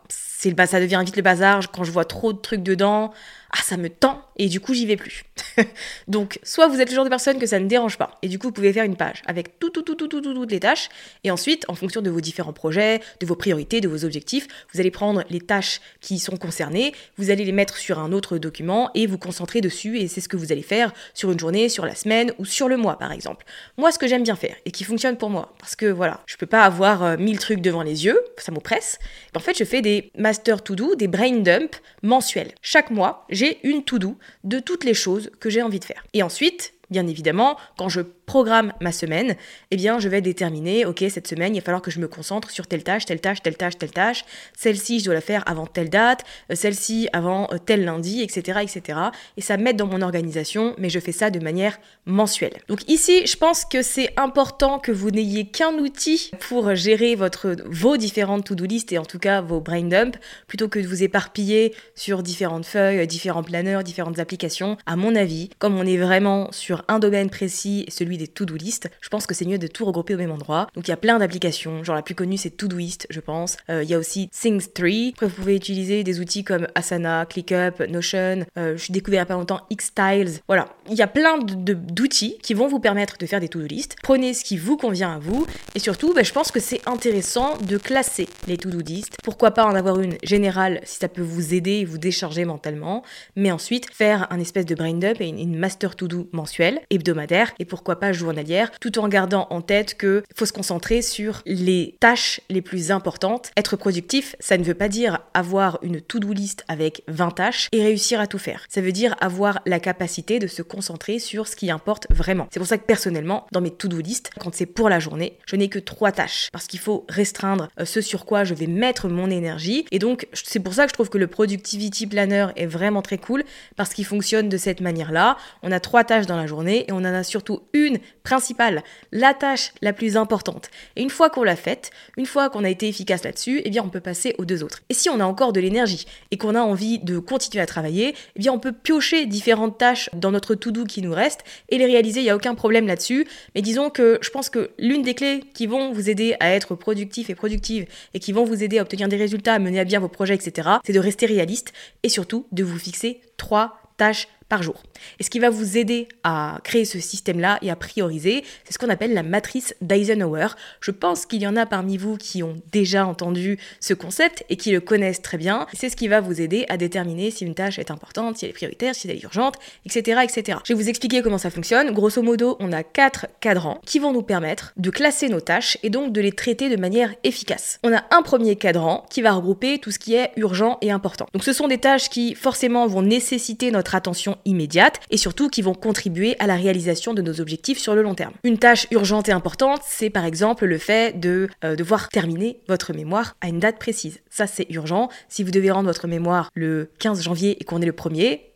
Ça 0.65 0.79
devient 0.79 1.01
vite 1.05 1.15
le 1.15 1.21
bazar 1.21 1.71
quand 1.71 1.83
je 1.83 1.91
vois 1.91 2.05
trop 2.05 2.33
de 2.33 2.39
trucs 2.39 2.63
dedans 2.63 3.13
ah 3.57 3.61
ça 3.63 3.77
me 3.77 3.89
tend 3.89 4.21
et 4.37 4.49
du 4.49 4.59
coup 4.59 4.73
j'y 4.73 4.85
vais 4.85 4.97
plus. 4.97 5.23
Donc 6.09 6.39
soit 6.43 6.67
vous 6.67 6.81
êtes 6.81 6.89
le 6.89 6.95
genre 6.95 7.05
de 7.05 7.09
personne 7.09 7.39
que 7.39 7.45
ça 7.45 7.57
ne 7.57 7.67
dérange 7.67 7.97
pas 7.97 8.17
et 8.21 8.27
du 8.27 8.37
coup 8.37 8.47
vous 8.47 8.53
pouvez 8.53 8.73
faire 8.73 8.83
une 8.83 8.97
page 8.97 9.21
avec 9.27 9.59
tout 9.59 9.69
tout 9.69 9.81
tout 9.81 9.95
tout 9.95 10.07
tout 10.07 10.21
toutes 10.21 10.51
les 10.51 10.59
tâches 10.59 10.89
et 11.23 11.31
ensuite 11.31 11.63
en 11.69 11.75
fonction 11.75 12.01
de 12.01 12.09
vos 12.09 12.19
différents 12.19 12.51
projets, 12.51 12.99
de 13.21 13.25
vos 13.25 13.35
priorités, 13.35 13.79
de 13.79 13.87
vos 13.87 14.03
objectifs, 14.03 14.47
vous 14.73 14.81
allez 14.81 14.91
prendre 14.91 15.23
les 15.29 15.39
tâches 15.39 15.79
qui 16.01 16.19
sont 16.19 16.35
concernées, 16.35 16.93
vous 17.17 17.29
allez 17.29 17.45
les 17.45 17.53
mettre 17.53 17.77
sur 17.77 17.99
un 17.99 18.11
autre 18.11 18.37
document 18.37 18.91
et 18.93 19.07
vous 19.07 19.17
concentrer 19.17 19.61
dessus 19.61 19.99
et 19.99 20.09
c'est 20.09 20.19
ce 20.19 20.27
que 20.27 20.37
vous 20.37 20.51
allez 20.51 20.61
faire 20.61 20.91
sur 21.13 21.31
une 21.31 21.39
journée, 21.39 21.69
sur 21.69 21.85
la 21.85 21.95
semaine 21.95 22.33
ou 22.39 22.45
sur 22.45 22.67
le 22.67 22.75
mois 22.75 22.97
par 22.97 23.13
exemple. 23.13 23.45
Moi 23.77 23.93
ce 23.93 23.99
que 23.99 24.07
j'aime 24.07 24.23
bien 24.23 24.35
faire 24.35 24.55
et 24.65 24.71
qui 24.71 24.83
fonctionne 24.83 25.15
pour 25.15 25.29
moi 25.29 25.53
parce 25.59 25.77
que 25.77 25.85
voilà, 25.85 26.19
je 26.25 26.35
peux 26.35 26.45
pas 26.45 26.63
avoir 26.63 27.03
euh, 27.03 27.17
mille 27.17 27.39
trucs 27.39 27.61
devant 27.61 27.83
les 27.83 28.03
yeux, 28.03 28.19
ça 28.37 28.51
m'oppresse. 28.51 28.99
En 29.33 29.39
fait, 29.39 29.57
je 29.57 29.63
fais 29.63 29.81
des 29.81 30.11
master 30.35 30.61
to 30.61 30.75
do, 30.75 30.95
des 30.95 31.07
brain 31.07 31.37
dump 31.37 31.77
mensuels. 32.03 32.53
Chaque 32.61 32.91
mois, 32.91 33.25
j'ai 33.29 33.65
une 33.65 33.85
to-do 33.85 34.17
de 34.43 34.59
toutes 34.59 34.83
les 34.83 34.93
choses 34.93 35.31
que 35.39 35.49
j'ai 35.49 35.61
envie 35.61 35.79
de 35.79 35.85
faire. 35.85 36.03
Et 36.13 36.23
ensuite, 36.23 36.73
bien 36.89 37.07
évidemment, 37.07 37.55
quand 37.77 37.87
je 37.87 38.01
programme 38.25 38.73
ma 38.81 38.91
semaine, 38.91 39.35
eh 39.71 39.75
bien, 39.75 39.99
je 39.99 40.09
vais 40.09 40.21
déterminer, 40.21 40.85
ok, 40.85 41.03
cette 41.09 41.27
semaine, 41.27 41.55
il 41.55 41.59
va 41.59 41.65
falloir 41.65 41.81
que 41.81 41.91
je 41.91 41.99
me 41.99 42.07
concentre 42.07 42.49
sur 42.51 42.67
telle 42.67 42.83
tâche, 42.83 43.05
telle 43.05 43.21
tâche, 43.21 43.41
telle 43.41 43.57
tâche, 43.57 43.77
telle 43.77 43.91
tâche. 43.91 44.25
Celle-ci, 44.57 44.99
je 44.99 45.05
dois 45.05 45.13
la 45.13 45.21
faire 45.21 45.43
avant 45.45 45.65
telle 45.65 45.89
date, 45.89 46.23
euh, 46.51 46.55
celle-ci 46.55 47.07
avant 47.13 47.47
euh, 47.51 47.57
tel 47.63 47.85
lundi, 47.85 48.21
etc., 48.21 48.59
etc. 48.61 48.99
Et 49.37 49.41
ça 49.41 49.57
m'aide 49.57 49.77
dans 49.77 49.87
mon 49.87 50.01
organisation, 50.01 50.75
mais 50.77 50.89
je 50.89 50.99
fais 50.99 51.11
ça 51.11 51.29
de 51.29 51.39
manière 51.39 51.77
mensuelle. 52.05 52.53
Donc 52.67 52.89
ici, 52.89 53.25
je 53.25 53.35
pense 53.35 53.65
que 53.65 53.81
c'est 53.81 54.13
important 54.17 54.79
que 54.79 54.91
vous 54.91 55.11
n'ayez 55.11 55.45
qu'un 55.45 55.73
outil 55.73 56.31
pour 56.39 56.75
gérer 56.75 57.15
votre, 57.15 57.55
vos 57.65 57.97
différentes 57.97 58.45
to-do 58.45 58.65
list 58.65 58.91
et 58.91 58.97
en 58.97 59.05
tout 59.05 59.19
cas 59.19 59.41
vos 59.41 59.59
brain 59.59 59.83
dump, 59.83 60.17
plutôt 60.47 60.67
que 60.67 60.79
de 60.79 60.87
vous 60.87 61.03
éparpiller 61.03 61.73
sur 61.95 62.23
différentes 62.23 62.65
feuilles, 62.65 63.05
différents 63.07 63.43
planeurs, 63.43 63.83
différentes 63.83 64.19
applications. 64.19 64.77
À 64.85 64.95
mon 64.95 65.15
avis, 65.15 65.49
comme 65.59 65.77
on 65.77 65.85
est 65.85 65.97
vraiment 65.97 66.51
sur 66.51 66.83
un 66.87 66.99
domaine 66.99 67.29
précis, 67.29 67.85
celui 67.89 68.14
des 68.17 68.27
to-do 68.27 68.55
list, 68.55 68.89
je 69.01 69.09
pense 69.09 69.25
que 69.27 69.33
c'est 69.33 69.45
mieux 69.45 69.57
de 69.57 69.67
tout 69.67 69.85
regrouper 69.85 70.15
au 70.15 70.17
même 70.17 70.31
endroit. 70.31 70.67
Donc 70.75 70.87
il 70.87 70.91
y 70.91 70.93
a 70.93 70.97
plein 70.97 71.19
d'applications, 71.19 71.83
genre 71.83 71.95
la 71.95 72.01
plus 72.01 72.15
connue 72.15 72.37
c'est 72.37 72.51
Todoist, 72.51 73.07
je 73.09 73.19
pense. 73.19 73.57
Euh, 73.69 73.83
il 73.83 73.89
y 73.89 73.93
a 73.93 73.99
aussi 73.99 74.29
Things3. 74.33 75.13
Après 75.13 75.27
vous 75.27 75.35
pouvez 75.35 75.55
utiliser 75.55 76.03
des 76.03 76.19
outils 76.19 76.43
comme 76.43 76.67
Asana, 76.75 77.25
ClickUp, 77.25 77.81
Notion. 77.89 78.45
Euh, 78.57 78.77
je 78.77 78.83
suis 78.83 78.93
il 78.95 79.11
n'y 79.11 79.17
a 79.17 79.25
pas 79.25 79.35
longtemps 79.35 79.61
Xtiles. 79.71 80.39
Voilà, 80.47 80.67
il 80.89 80.95
y 80.95 81.01
a 81.01 81.07
plein 81.07 81.37
d'outils 81.39 82.37
qui 82.41 82.53
vont 82.53 82.67
vous 82.67 82.79
permettre 82.79 83.17
de 83.17 83.25
faire 83.25 83.39
des 83.39 83.49
to-do 83.49 83.65
list. 83.65 83.95
Prenez 84.01 84.33
ce 84.33 84.43
qui 84.43 84.57
vous 84.57 84.77
convient 84.77 85.13
à 85.13 85.19
vous 85.19 85.45
et 85.75 85.79
surtout, 85.79 86.13
bah, 86.13 86.23
je 86.23 86.31
pense 86.31 86.51
que 86.51 86.59
c'est 86.59 86.87
intéressant 86.87 87.57
de 87.57 87.77
classer 87.77 88.27
les 88.47 88.57
to-do 88.57 88.79
list. 88.79 89.17
Pourquoi 89.23 89.51
pas 89.51 89.65
en 89.65 89.75
avoir 89.75 89.99
une 89.99 90.17
générale 90.23 90.81
si 90.83 90.97
ça 90.97 91.07
peut 91.07 91.21
vous 91.21 91.53
aider 91.53 91.71
et 91.71 91.85
vous 91.85 91.97
décharger 91.97 92.45
mentalement, 92.45 93.03
mais 93.35 93.51
ensuite 93.51 93.93
faire 93.93 94.27
un 94.31 94.39
espèce 94.39 94.65
de 94.65 94.75
brain 94.75 95.01
up 95.03 95.17
et 95.19 95.27
une 95.27 95.57
master 95.57 95.95
to-do 95.95 96.29
mensuelle, 96.31 96.81
hebdomadaire 96.89 97.53
et 97.59 97.65
pourquoi 97.65 97.99
pas 97.99 98.04
journalière, 98.11 98.71
tout 98.79 98.99
en 98.99 99.07
gardant 99.07 99.47
en 99.49 99.61
tête 99.61 99.95
que 99.95 100.23
faut 100.35 100.45
se 100.45 100.53
concentrer 100.53 101.01
sur 101.01 101.41
les 101.45 101.95
tâches 101.99 102.41
les 102.49 102.61
plus 102.61 102.91
importantes. 102.91 103.51
Être 103.57 103.75
productif, 103.75 104.35
ça 104.39 104.57
ne 104.57 104.63
veut 104.63 104.73
pas 104.73 104.89
dire 104.89 105.19
avoir 105.33 105.79
une 105.81 106.01
to-do 106.01 106.33
list 106.33 106.63
avec 106.67 107.03
20 107.07 107.31
tâches 107.31 107.69
et 107.71 107.83
réussir 107.83 108.19
à 108.19 108.27
tout 108.27 108.39
faire. 108.39 108.65
Ça 108.69 108.81
veut 108.81 108.91
dire 108.91 109.15
avoir 109.21 109.59
la 109.65 109.79
capacité 109.79 110.39
de 110.39 110.47
se 110.47 110.61
concentrer 110.61 111.19
sur 111.19 111.47
ce 111.47 111.55
qui 111.55 111.71
importe 111.71 112.07
vraiment. 112.09 112.47
C'est 112.51 112.59
pour 112.59 112.67
ça 112.67 112.77
que 112.77 112.85
personnellement, 112.85 113.47
dans 113.51 113.61
mes 113.61 113.71
to-do 113.71 113.99
list, 113.99 114.31
quand 114.39 114.53
c'est 114.53 114.65
pour 114.65 114.89
la 114.89 114.99
journée, 114.99 115.37
je 115.45 115.55
n'ai 115.55 115.69
que 115.69 115.79
trois 115.79 116.11
tâches 116.11 116.49
parce 116.51 116.67
qu'il 116.67 116.79
faut 116.79 117.05
restreindre 117.09 117.69
euh, 117.79 117.85
ce 117.85 118.01
sur 118.01 118.25
quoi 118.25 118.43
je 118.43 118.53
vais 118.53 118.67
mettre 118.67 119.07
mon 119.07 119.29
énergie 119.29 119.85
et 119.91 119.99
donc 119.99 120.27
c'est 120.33 120.59
pour 120.59 120.73
ça 120.73 120.83
que 120.85 120.89
je 120.89 120.93
trouve 120.93 121.09
que 121.09 121.17
le 121.17 121.27
productivity 121.27 122.07
planner 122.07 122.47
est 122.55 122.65
vraiment 122.65 123.01
très 123.01 123.17
cool 123.17 123.43
parce 123.75 123.93
qu'il 123.93 124.05
fonctionne 124.05 124.49
de 124.49 124.57
cette 124.57 124.81
manière-là. 124.81 125.37
On 125.63 125.71
a 125.71 125.79
trois 125.79 126.03
tâches 126.03 126.25
dans 126.25 126.37
la 126.37 126.47
journée 126.47 126.85
et 126.87 126.91
on 126.91 126.97
en 126.97 127.05
a 127.05 127.23
surtout 127.23 127.61
une 127.73 127.94
principale, 128.23 128.83
la 129.11 129.33
tâche 129.33 129.73
la 129.81 129.93
plus 129.93 130.17
importante. 130.17 130.69
Et 130.95 131.01
une 131.01 131.09
fois 131.09 131.29
qu'on 131.29 131.43
l'a 131.43 131.55
faite, 131.55 131.91
une 132.17 132.25
fois 132.25 132.49
qu'on 132.49 132.63
a 132.63 132.69
été 132.69 132.87
efficace 132.87 133.23
là-dessus, 133.23 133.61
eh 133.63 133.69
bien 133.69 133.83
on 133.83 133.89
peut 133.89 133.99
passer 133.99 134.35
aux 134.37 134.45
deux 134.45 134.63
autres. 134.63 134.81
Et 134.89 134.93
si 134.93 135.09
on 135.09 135.19
a 135.19 135.25
encore 135.25 135.53
de 135.53 135.59
l'énergie 135.59 136.05
et 136.31 136.37
qu'on 136.37 136.55
a 136.55 136.61
envie 136.61 136.99
de 136.99 137.19
continuer 137.19 137.61
à 137.61 137.65
travailler, 137.65 138.15
eh 138.35 138.39
bien 138.39 138.51
on 138.51 138.59
peut 138.59 138.71
piocher 138.71 139.25
différentes 139.25 139.77
tâches 139.77 140.09
dans 140.13 140.31
notre 140.31 140.55
to-do 140.55 140.85
qui 140.85 141.01
nous 141.01 141.13
reste 141.13 141.41
et 141.69 141.77
les 141.77 141.85
réaliser, 141.85 142.21
il 142.21 142.23
n'y 142.23 142.29
a 142.29 142.35
aucun 142.35 142.55
problème 142.55 142.87
là-dessus. 142.87 143.27
Mais 143.53 143.61
disons 143.61 143.89
que 143.89 144.19
je 144.21 144.29
pense 144.29 144.49
que 144.49 144.71
l'une 144.77 145.01
des 145.01 145.13
clés 145.13 145.41
qui 145.53 145.67
vont 145.67 145.91
vous 145.91 146.09
aider 146.09 146.35
à 146.39 146.51
être 146.51 146.75
productif 146.75 147.29
et 147.29 147.35
productive 147.35 147.85
et 148.13 148.19
qui 148.19 148.31
vont 148.31 148.43
vous 148.43 148.63
aider 148.63 148.79
à 148.79 148.81
obtenir 148.81 149.07
des 149.07 149.17
résultats, 149.17 149.53
à 149.53 149.59
mener 149.59 149.79
à 149.79 149.83
bien 149.83 149.99
vos 149.99 150.09
projets, 150.09 150.35
etc., 150.35 150.69
c'est 150.83 150.93
de 150.93 150.99
rester 150.99 151.25
réaliste 151.25 151.73
et 152.03 152.09
surtout 152.09 152.47
de 152.51 152.63
vous 152.63 152.79
fixer 152.79 153.21
trois 153.37 153.79
tâches 153.97 154.27
par 154.49 154.61
jour. 154.63 154.83
Et 155.19 155.23
ce 155.23 155.29
qui 155.29 155.39
va 155.39 155.49
vous 155.49 155.77
aider 155.77 156.07
à 156.23 156.59
créer 156.63 156.85
ce 156.85 156.99
système-là 156.99 157.57
et 157.61 157.71
à 157.71 157.75
prioriser, 157.75 158.43
c'est 158.63 158.73
ce 158.73 158.77
qu'on 158.77 158.89
appelle 158.89 159.13
la 159.13 159.23
matrice 159.23 159.75
d'Eisenhower. 159.81 160.47
Je 160.81 160.91
pense 160.91 161.25
qu'il 161.25 161.41
y 161.41 161.47
en 161.47 161.55
a 161.55 161.65
parmi 161.65 161.97
vous 161.97 162.17
qui 162.17 162.43
ont 162.43 162.61
déjà 162.71 163.05
entendu 163.05 163.57
ce 163.79 163.93
concept 163.93 164.45
et 164.49 164.57
qui 164.57 164.71
le 164.71 164.81
connaissent 164.81 165.21
très 165.21 165.37
bien. 165.37 165.65
C'est 165.73 165.89
ce 165.89 165.95
qui 165.95 166.07
va 166.07 166.21
vous 166.21 166.41
aider 166.41 166.65
à 166.69 166.77
déterminer 166.77 167.31
si 167.31 167.45
une 167.45 167.55
tâche 167.55 167.79
est 167.79 167.91
importante, 167.91 168.37
si 168.37 168.45
elle 168.45 168.51
est 168.51 168.53
prioritaire, 168.53 168.93
si 168.93 169.09
elle 169.09 169.15
est 169.15 169.23
urgente, 169.23 169.55
etc., 169.85 170.21
etc. 170.23 170.59
Je 170.63 170.73
vais 170.73 170.81
vous 170.81 170.89
expliquer 170.89 171.21
comment 171.21 171.37
ça 171.37 171.49
fonctionne. 171.49 171.91
Grosso 171.91 172.21
modo, 172.21 172.57
on 172.59 172.71
a 172.71 172.83
quatre 172.83 173.27
cadrans 173.39 173.79
qui 173.85 173.99
vont 173.99 174.13
nous 174.13 174.21
permettre 174.21 174.73
de 174.77 174.89
classer 174.89 175.29
nos 175.29 175.41
tâches 175.41 175.77
et 175.83 175.89
donc 175.89 176.13
de 176.13 176.21
les 176.21 176.31
traiter 176.31 176.69
de 176.69 176.77
manière 176.79 177.13
efficace. 177.23 177.79
On 177.83 177.93
a 177.93 178.03
un 178.11 178.21
premier 178.21 178.55
cadran 178.55 179.05
qui 179.09 179.21
va 179.21 179.33
regrouper 179.33 179.79
tout 179.79 179.91
ce 179.91 179.99
qui 179.99 180.15
est 180.15 180.31
urgent 180.35 180.77
et 180.81 180.91
important. 180.91 181.25
Donc 181.33 181.43
ce 181.43 181.53
sont 181.53 181.67
des 181.67 181.77
tâches 181.77 182.09
qui 182.09 182.35
forcément 182.35 182.87
vont 182.87 183.01
nécessiter 183.01 183.71
notre 183.71 183.95
attention 183.95 184.34
immédiate 184.45 184.99
et 185.09 185.17
surtout 185.17 185.49
qui 185.49 185.61
vont 185.61 185.73
contribuer 185.73 186.35
à 186.39 186.47
la 186.47 186.55
réalisation 186.55 187.13
de 187.13 187.21
nos 187.21 187.39
objectifs 187.41 187.79
sur 187.79 187.95
le 187.95 188.01
long 188.01 188.15
terme. 188.15 188.33
Une 188.43 188.57
tâche 188.57 188.87
urgente 188.91 189.29
et 189.29 189.31
importante, 189.31 189.81
c'est 189.85 190.09
par 190.09 190.25
exemple 190.25 190.65
le 190.65 190.77
fait 190.77 191.19
de 191.19 191.49
euh, 191.63 191.75
devoir 191.75 192.09
terminer 192.09 192.59
votre 192.67 192.93
mémoire 192.93 193.35
à 193.41 193.47
une 193.47 193.59
date 193.59 193.79
précise. 193.79 194.19
Ça, 194.29 194.47
c'est 194.47 194.67
urgent. 194.69 195.09
Si 195.29 195.43
vous 195.43 195.51
devez 195.51 195.71
rendre 195.71 195.87
votre 195.87 196.07
mémoire 196.07 196.49
le 196.53 196.89
15 196.99 197.21
janvier 197.21 197.57
et 197.59 197.63
qu'on 197.63 197.81
est 197.81 197.85
le 197.85 197.93
premier, 197.93 198.51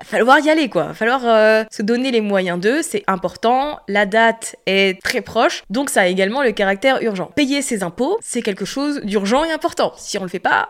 il 0.00 0.04
va 0.04 0.10
falloir 0.10 0.38
y 0.38 0.48
aller 0.48 0.68
quoi, 0.68 0.94
falloir 0.94 1.22
euh, 1.24 1.64
se 1.72 1.82
donner 1.82 2.12
les 2.12 2.20
moyens 2.20 2.60
d'eux, 2.60 2.82
c'est 2.82 3.02
important, 3.08 3.80
la 3.88 4.06
date 4.06 4.54
est 4.66 5.02
très 5.02 5.22
proche, 5.22 5.64
donc 5.70 5.90
ça 5.90 6.02
a 6.02 6.06
également 6.06 6.40
le 6.40 6.52
caractère 6.52 7.02
urgent. 7.02 7.32
Payer 7.34 7.62
ses 7.62 7.82
impôts, 7.82 8.16
c'est 8.22 8.42
quelque 8.42 8.64
chose 8.64 9.00
d'urgent 9.02 9.44
et 9.44 9.50
important. 9.50 9.92
Si 9.96 10.16
on 10.16 10.22
le 10.22 10.28
fait 10.28 10.38
pas, 10.38 10.68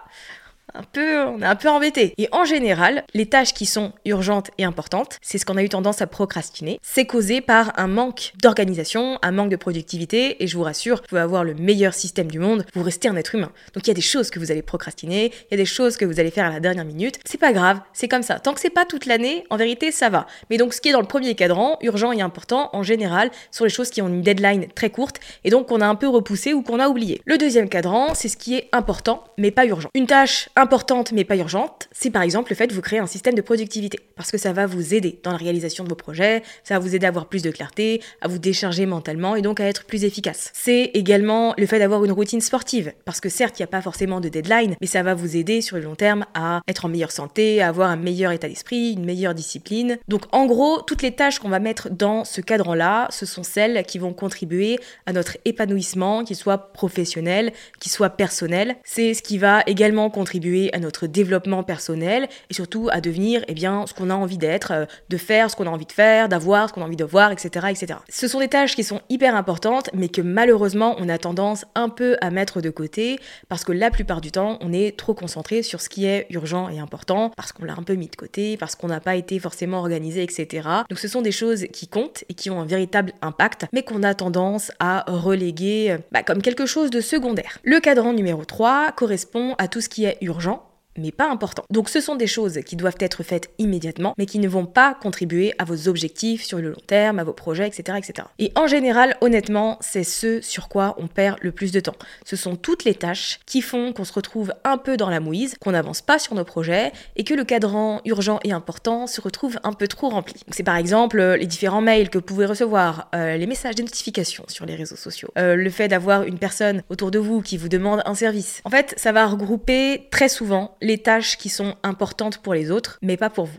un 0.74 0.82
peu, 0.82 1.24
on 1.24 1.40
est 1.40 1.46
un 1.46 1.56
peu 1.56 1.68
embêté. 1.68 2.14
Et 2.18 2.28
en 2.32 2.44
général, 2.44 3.04
les 3.14 3.26
tâches 3.26 3.54
qui 3.54 3.66
sont 3.66 3.92
urgentes 4.04 4.50
et 4.58 4.64
importantes, 4.64 5.18
c'est 5.22 5.38
ce 5.38 5.46
qu'on 5.46 5.56
a 5.56 5.62
eu 5.62 5.68
tendance 5.68 6.02
à 6.02 6.06
procrastiner. 6.06 6.80
C'est 6.82 7.06
causé 7.06 7.40
par 7.40 7.72
un 7.78 7.86
manque 7.86 8.32
d'organisation, 8.42 9.18
un 9.22 9.32
manque 9.32 9.50
de 9.50 9.56
productivité. 9.56 10.42
Et 10.42 10.46
je 10.46 10.56
vous 10.56 10.62
rassure, 10.62 10.96
vous 10.96 11.08
pouvez 11.08 11.20
avoir 11.20 11.44
le 11.44 11.54
meilleur 11.54 11.94
système 11.94 12.30
du 12.30 12.38
monde, 12.38 12.64
vous 12.74 12.82
restez 12.82 13.08
un 13.08 13.16
être 13.16 13.34
humain. 13.34 13.50
Donc 13.74 13.86
il 13.86 13.88
y 13.88 13.90
a 13.90 13.94
des 13.94 14.00
choses 14.00 14.30
que 14.30 14.38
vous 14.38 14.50
allez 14.50 14.62
procrastiner, 14.62 15.32
il 15.50 15.50
y 15.52 15.54
a 15.54 15.56
des 15.56 15.64
choses 15.64 15.96
que 15.96 16.04
vous 16.04 16.20
allez 16.20 16.30
faire 16.30 16.46
à 16.46 16.50
la 16.50 16.60
dernière 16.60 16.84
minute. 16.84 17.18
C'est 17.24 17.38
pas 17.38 17.52
grave, 17.52 17.80
c'est 17.92 18.08
comme 18.08 18.22
ça. 18.22 18.38
Tant 18.38 18.54
que 18.54 18.60
c'est 18.60 18.70
pas 18.70 18.84
toute 18.84 19.06
l'année, 19.06 19.44
en 19.50 19.56
vérité, 19.56 19.90
ça 19.90 20.08
va. 20.08 20.26
Mais 20.50 20.56
donc 20.56 20.74
ce 20.74 20.80
qui 20.80 20.88
est 20.88 20.92
dans 20.92 21.00
le 21.00 21.06
premier 21.06 21.34
cadran, 21.34 21.78
urgent 21.82 22.12
et 22.12 22.20
important, 22.20 22.70
en 22.72 22.82
général, 22.82 23.30
sont 23.50 23.64
les 23.64 23.70
choses 23.70 23.90
qui 23.90 24.02
ont 24.02 24.08
une 24.08 24.22
deadline 24.22 24.68
très 24.74 24.90
courte 24.90 25.20
et 25.44 25.50
donc 25.50 25.68
qu'on 25.68 25.80
a 25.80 25.86
un 25.86 25.94
peu 25.94 26.08
repoussé 26.08 26.52
ou 26.52 26.62
qu'on 26.62 26.80
a 26.80 26.88
oublié. 26.88 27.20
Le 27.24 27.38
deuxième 27.38 27.68
cadran, 27.68 28.14
c'est 28.14 28.28
ce 28.28 28.36
qui 28.36 28.54
est 28.54 28.68
important 28.72 29.24
mais 29.38 29.50
pas 29.50 29.66
urgent. 29.66 29.88
Une 29.94 30.06
tâche 30.06 30.48
importante 30.58 31.12
mais 31.12 31.24
pas 31.24 31.36
urgente, 31.36 31.88
c'est 31.92 32.10
par 32.10 32.22
exemple 32.22 32.50
le 32.50 32.56
fait 32.56 32.66
de 32.66 32.74
vous 32.74 32.80
créer 32.80 32.98
un 32.98 33.06
système 33.06 33.34
de 33.34 33.40
productivité. 33.40 34.00
Parce 34.16 34.30
que 34.30 34.38
ça 34.38 34.52
va 34.52 34.66
vous 34.66 34.94
aider 34.94 35.20
dans 35.22 35.30
la 35.30 35.36
réalisation 35.36 35.84
de 35.84 35.88
vos 35.88 35.94
projets, 35.94 36.42
ça 36.64 36.74
va 36.74 36.80
vous 36.80 36.94
aider 36.94 37.06
à 37.06 37.08
avoir 37.08 37.26
plus 37.26 37.42
de 37.42 37.50
clarté, 37.50 38.02
à 38.20 38.28
vous 38.28 38.38
décharger 38.38 38.86
mentalement 38.86 39.36
et 39.36 39.42
donc 39.42 39.60
à 39.60 39.64
être 39.64 39.84
plus 39.84 40.04
efficace. 40.04 40.50
C'est 40.54 40.90
également 40.94 41.54
le 41.56 41.66
fait 41.66 41.78
d'avoir 41.78 42.04
une 42.04 42.12
routine 42.12 42.40
sportive. 42.40 42.92
Parce 43.04 43.20
que 43.20 43.28
certes, 43.28 43.58
il 43.58 43.62
n'y 43.62 43.64
a 43.64 43.68
pas 43.68 43.82
forcément 43.82 44.20
de 44.20 44.28
deadline, 44.28 44.74
mais 44.80 44.86
ça 44.86 45.02
va 45.02 45.14
vous 45.14 45.36
aider 45.36 45.60
sur 45.60 45.76
le 45.76 45.82
long 45.82 45.94
terme 45.94 46.24
à 46.34 46.60
être 46.66 46.84
en 46.84 46.88
meilleure 46.88 47.12
santé, 47.12 47.62
à 47.62 47.68
avoir 47.68 47.90
un 47.90 47.96
meilleur 47.96 48.32
état 48.32 48.48
d'esprit, 48.48 48.92
une 48.92 49.04
meilleure 49.04 49.34
discipline. 49.34 49.98
Donc 50.08 50.22
en 50.32 50.46
gros, 50.46 50.82
toutes 50.82 51.02
les 51.02 51.12
tâches 51.12 51.38
qu'on 51.38 51.48
va 51.48 51.60
mettre 51.60 51.90
dans 51.90 52.24
ce 52.24 52.40
cadre-là, 52.40 53.06
ce 53.10 53.26
sont 53.26 53.42
celles 53.42 53.84
qui 53.84 53.98
vont 53.98 54.12
contribuer 54.12 54.78
à 55.06 55.12
notre 55.12 55.36
épanouissement, 55.44 56.24
qu'il 56.24 56.36
soit 56.36 56.72
professionnel, 56.72 57.52
qu'il 57.80 57.92
soit 57.92 58.10
personnel. 58.10 58.76
C'est 58.84 59.14
ce 59.14 59.22
qui 59.22 59.38
va 59.38 59.62
également 59.66 60.10
contribuer 60.10 60.47
à 60.72 60.78
notre 60.78 61.06
développement 61.06 61.62
personnel 61.62 62.28
et 62.50 62.54
surtout 62.54 62.88
à 62.90 63.00
devenir 63.00 63.44
eh 63.48 63.54
bien, 63.54 63.86
ce 63.86 63.94
qu'on 63.94 64.10
a 64.10 64.14
envie 64.14 64.38
d'être, 64.38 64.72
euh, 64.72 64.86
de 65.08 65.16
faire 65.16 65.50
ce 65.50 65.56
qu'on 65.56 65.66
a 65.66 65.70
envie 65.70 65.86
de 65.86 65.92
faire, 65.92 66.28
d'avoir 66.28 66.68
ce 66.68 66.74
qu'on 66.74 66.82
a 66.82 66.84
envie 66.84 66.96
de 66.96 67.04
voir, 67.04 67.32
etc., 67.32 67.66
etc. 67.70 68.00
Ce 68.08 68.28
sont 68.28 68.40
des 68.40 68.48
tâches 68.48 68.74
qui 68.74 68.84
sont 68.84 69.00
hyper 69.08 69.34
importantes, 69.34 69.90
mais 69.94 70.08
que 70.08 70.20
malheureusement 70.20 70.96
on 70.98 71.08
a 71.08 71.18
tendance 71.18 71.64
un 71.74 71.88
peu 71.88 72.16
à 72.20 72.30
mettre 72.30 72.60
de 72.60 72.70
côté 72.70 73.18
parce 73.48 73.64
que 73.64 73.72
la 73.72 73.90
plupart 73.90 74.20
du 74.20 74.30
temps 74.32 74.58
on 74.60 74.72
est 74.72 74.96
trop 74.96 75.14
concentré 75.14 75.62
sur 75.62 75.80
ce 75.80 75.88
qui 75.88 76.06
est 76.06 76.26
urgent 76.30 76.68
et 76.68 76.78
important, 76.78 77.30
parce 77.36 77.52
qu'on 77.52 77.64
l'a 77.64 77.74
un 77.74 77.82
peu 77.82 77.94
mis 77.94 78.08
de 78.08 78.16
côté, 78.16 78.56
parce 78.56 78.74
qu'on 78.74 78.88
n'a 78.88 79.00
pas 79.00 79.16
été 79.16 79.38
forcément 79.38 79.78
organisé, 79.78 80.22
etc. 80.22 80.68
Donc 80.88 80.98
ce 80.98 81.08
sont 81.08 81.22
des 81.22 81.32
choses 81.32 81.66
qui 81.72 81.88
comptent 81.88 82.24
et 82.28 82.34
qui 82.34 82.50
ont 82.50 82.60
un 82.60 82.66
véritable 82.66 83.12
impact, 83.22 83.66
mais 83.72 83.82
qu'on 83.82 84.02
a 84.02 84.14
tendance 84.14 84.72
à 84.80 85.04
reléguer 85.06 85.90
euh, 85.90 85.98
bah, 86.12 86.22
comme 86.22 86.42
quelque 86.42 86.66
chose 86.66 86.90
de 86.90 87.00
secondaire. 87.00 87.58
Le 87.62 87.80
cadran 87.80 88.12
numéro 88.12 88.44
3 88.44 88.92
correspond 88.92 89.54
à 89.58 89.68
tout 89.68 89.80
ce 89.80 89.88
qui 89.88 90.04
est 90.04 90.18
urgent 90.20 90.37
urgent 90.38 90.67
mais 90.98 91.12
pas 91.12 91.30
important. 91.30 91.64
Donc 91.70 91.88
ce 91.88 92.00
sont 92.00 92.16
des 92.16 92.26
choses 92.26 92.60
qui 92.64 92.76
doivent 92.76 92.96
être 93.00 93.22
faites 93.22 93.50
immédiatement, 93.58 94.14
mais 94.18 94.26
qui 94.26 94.38
ne 94.38 94.48
vont 94.48 94.66
pas 94.66 94.94
contribuer 94.94 95.54
à 95.58 95.64
vos 95.64 95.88
objectifs 95.88 96.44
sur 96.44 96.58
le 96.58 96.70
long 96.70 96.82
terme, 96.86 97.18
à 97.18 97.24
vos 97.24 97.32
projets, 97.32 97.66
etc. 97.66 97.98
etc. 97.98 98.28
Et 98.38 98.52
en 98.54 98.66
général, 98.66 99.16
honnêtement, 99.20 99.78
c'est 99.80 100.04
ce 100.04 100.40
sur 100.40 100.68
quoi 100.68 100.94
on 100.98 101.06
perd 101.06 101.38
le 101.40 101.52
plus 101.52 101.72
de 101.72 101.80
temps. 101.80 101.96
Ce 102.24 102.36
sont 102.36 102.56
toutes 102.56 102.84
les 102.84 102.94
tâches 102.94 103.40
qui 103.46 103.62
font 103.62 103.92
qu'on 103.92 104.04
se 104.04 104.12
retrouve 104.12 104.52
un 104.64 104.78
peu 104.78 104.96
dans 104.96 105.10
la 105.10 105.20
mouise, 105.20 105.56
qu'on 105.60 105.72
n'avance 105.72 106.02
pas 106.02 106.18
sur 106.18 106.34
nos 106.34 106.44
projets, 106.44 106.92
et 107.16 107.24
que 107.24 107.34
le 107.34 107.44
cadran 107.44 108.00
urgent 108.04 108.40
et 108.44 108.52
important 108.52 109.06
se 109.06 109.20
retrouve 109.20 109.58
un 109.64 109.72
peu 109.72 109.88
trop 109.88 110.08
rempli. 110.08 110.40
C'est 110.50 110.62
par 110.62 110.76
exemple 110.76 111.20
les 111.38 111.46
différents 111.46 111.80
mails 111.80 112.10
que 112.10 112.18
vous 112.18 112.24
pouvez 112.24 112.46
recevoir, 112.46 113.08
euh, 113.14 113.36
les 113.36 113.46
messages 113.46 113.74
de 113.74 113.82
notification 113.82 114.44
sur 114.48 114.66
les 114.66 114.74
réseaux 114.74 114.96
sociaux, 114.96 115.28
euh, 115.38 115.56
le 115.56 115.70
fait 115.70 115.88
d'avoir 115.88 116.22
une 116.24 116.38
personne 116.38 116.82
autour 116.88 117.10
de 117.10 117.18
vous 117.18 117.42
qui 117.42 117.56
vous 117.56 117.68
demande 117.68 118.02
un 118.04 118.14
service. 118.14 118.60
En 118.64 118.70
fait, 118.70 118.94
ça 118.96 119.12
va 119.12 119.26
regrouper 119.26 120.08
très 120.10 120.28
souvent 120.28 120.76
tâches 120.96 121.36
qui 121.36 121.50
sont 121.50 121.76
importantes 121.82 122.38
pour 122.38 122.54
les 122.54 122.70
autres, 122.70 122.98
mais 123.02 123.18
pas 123.18 123.28
pour 123.28 123.44
vous. 123.44 123.58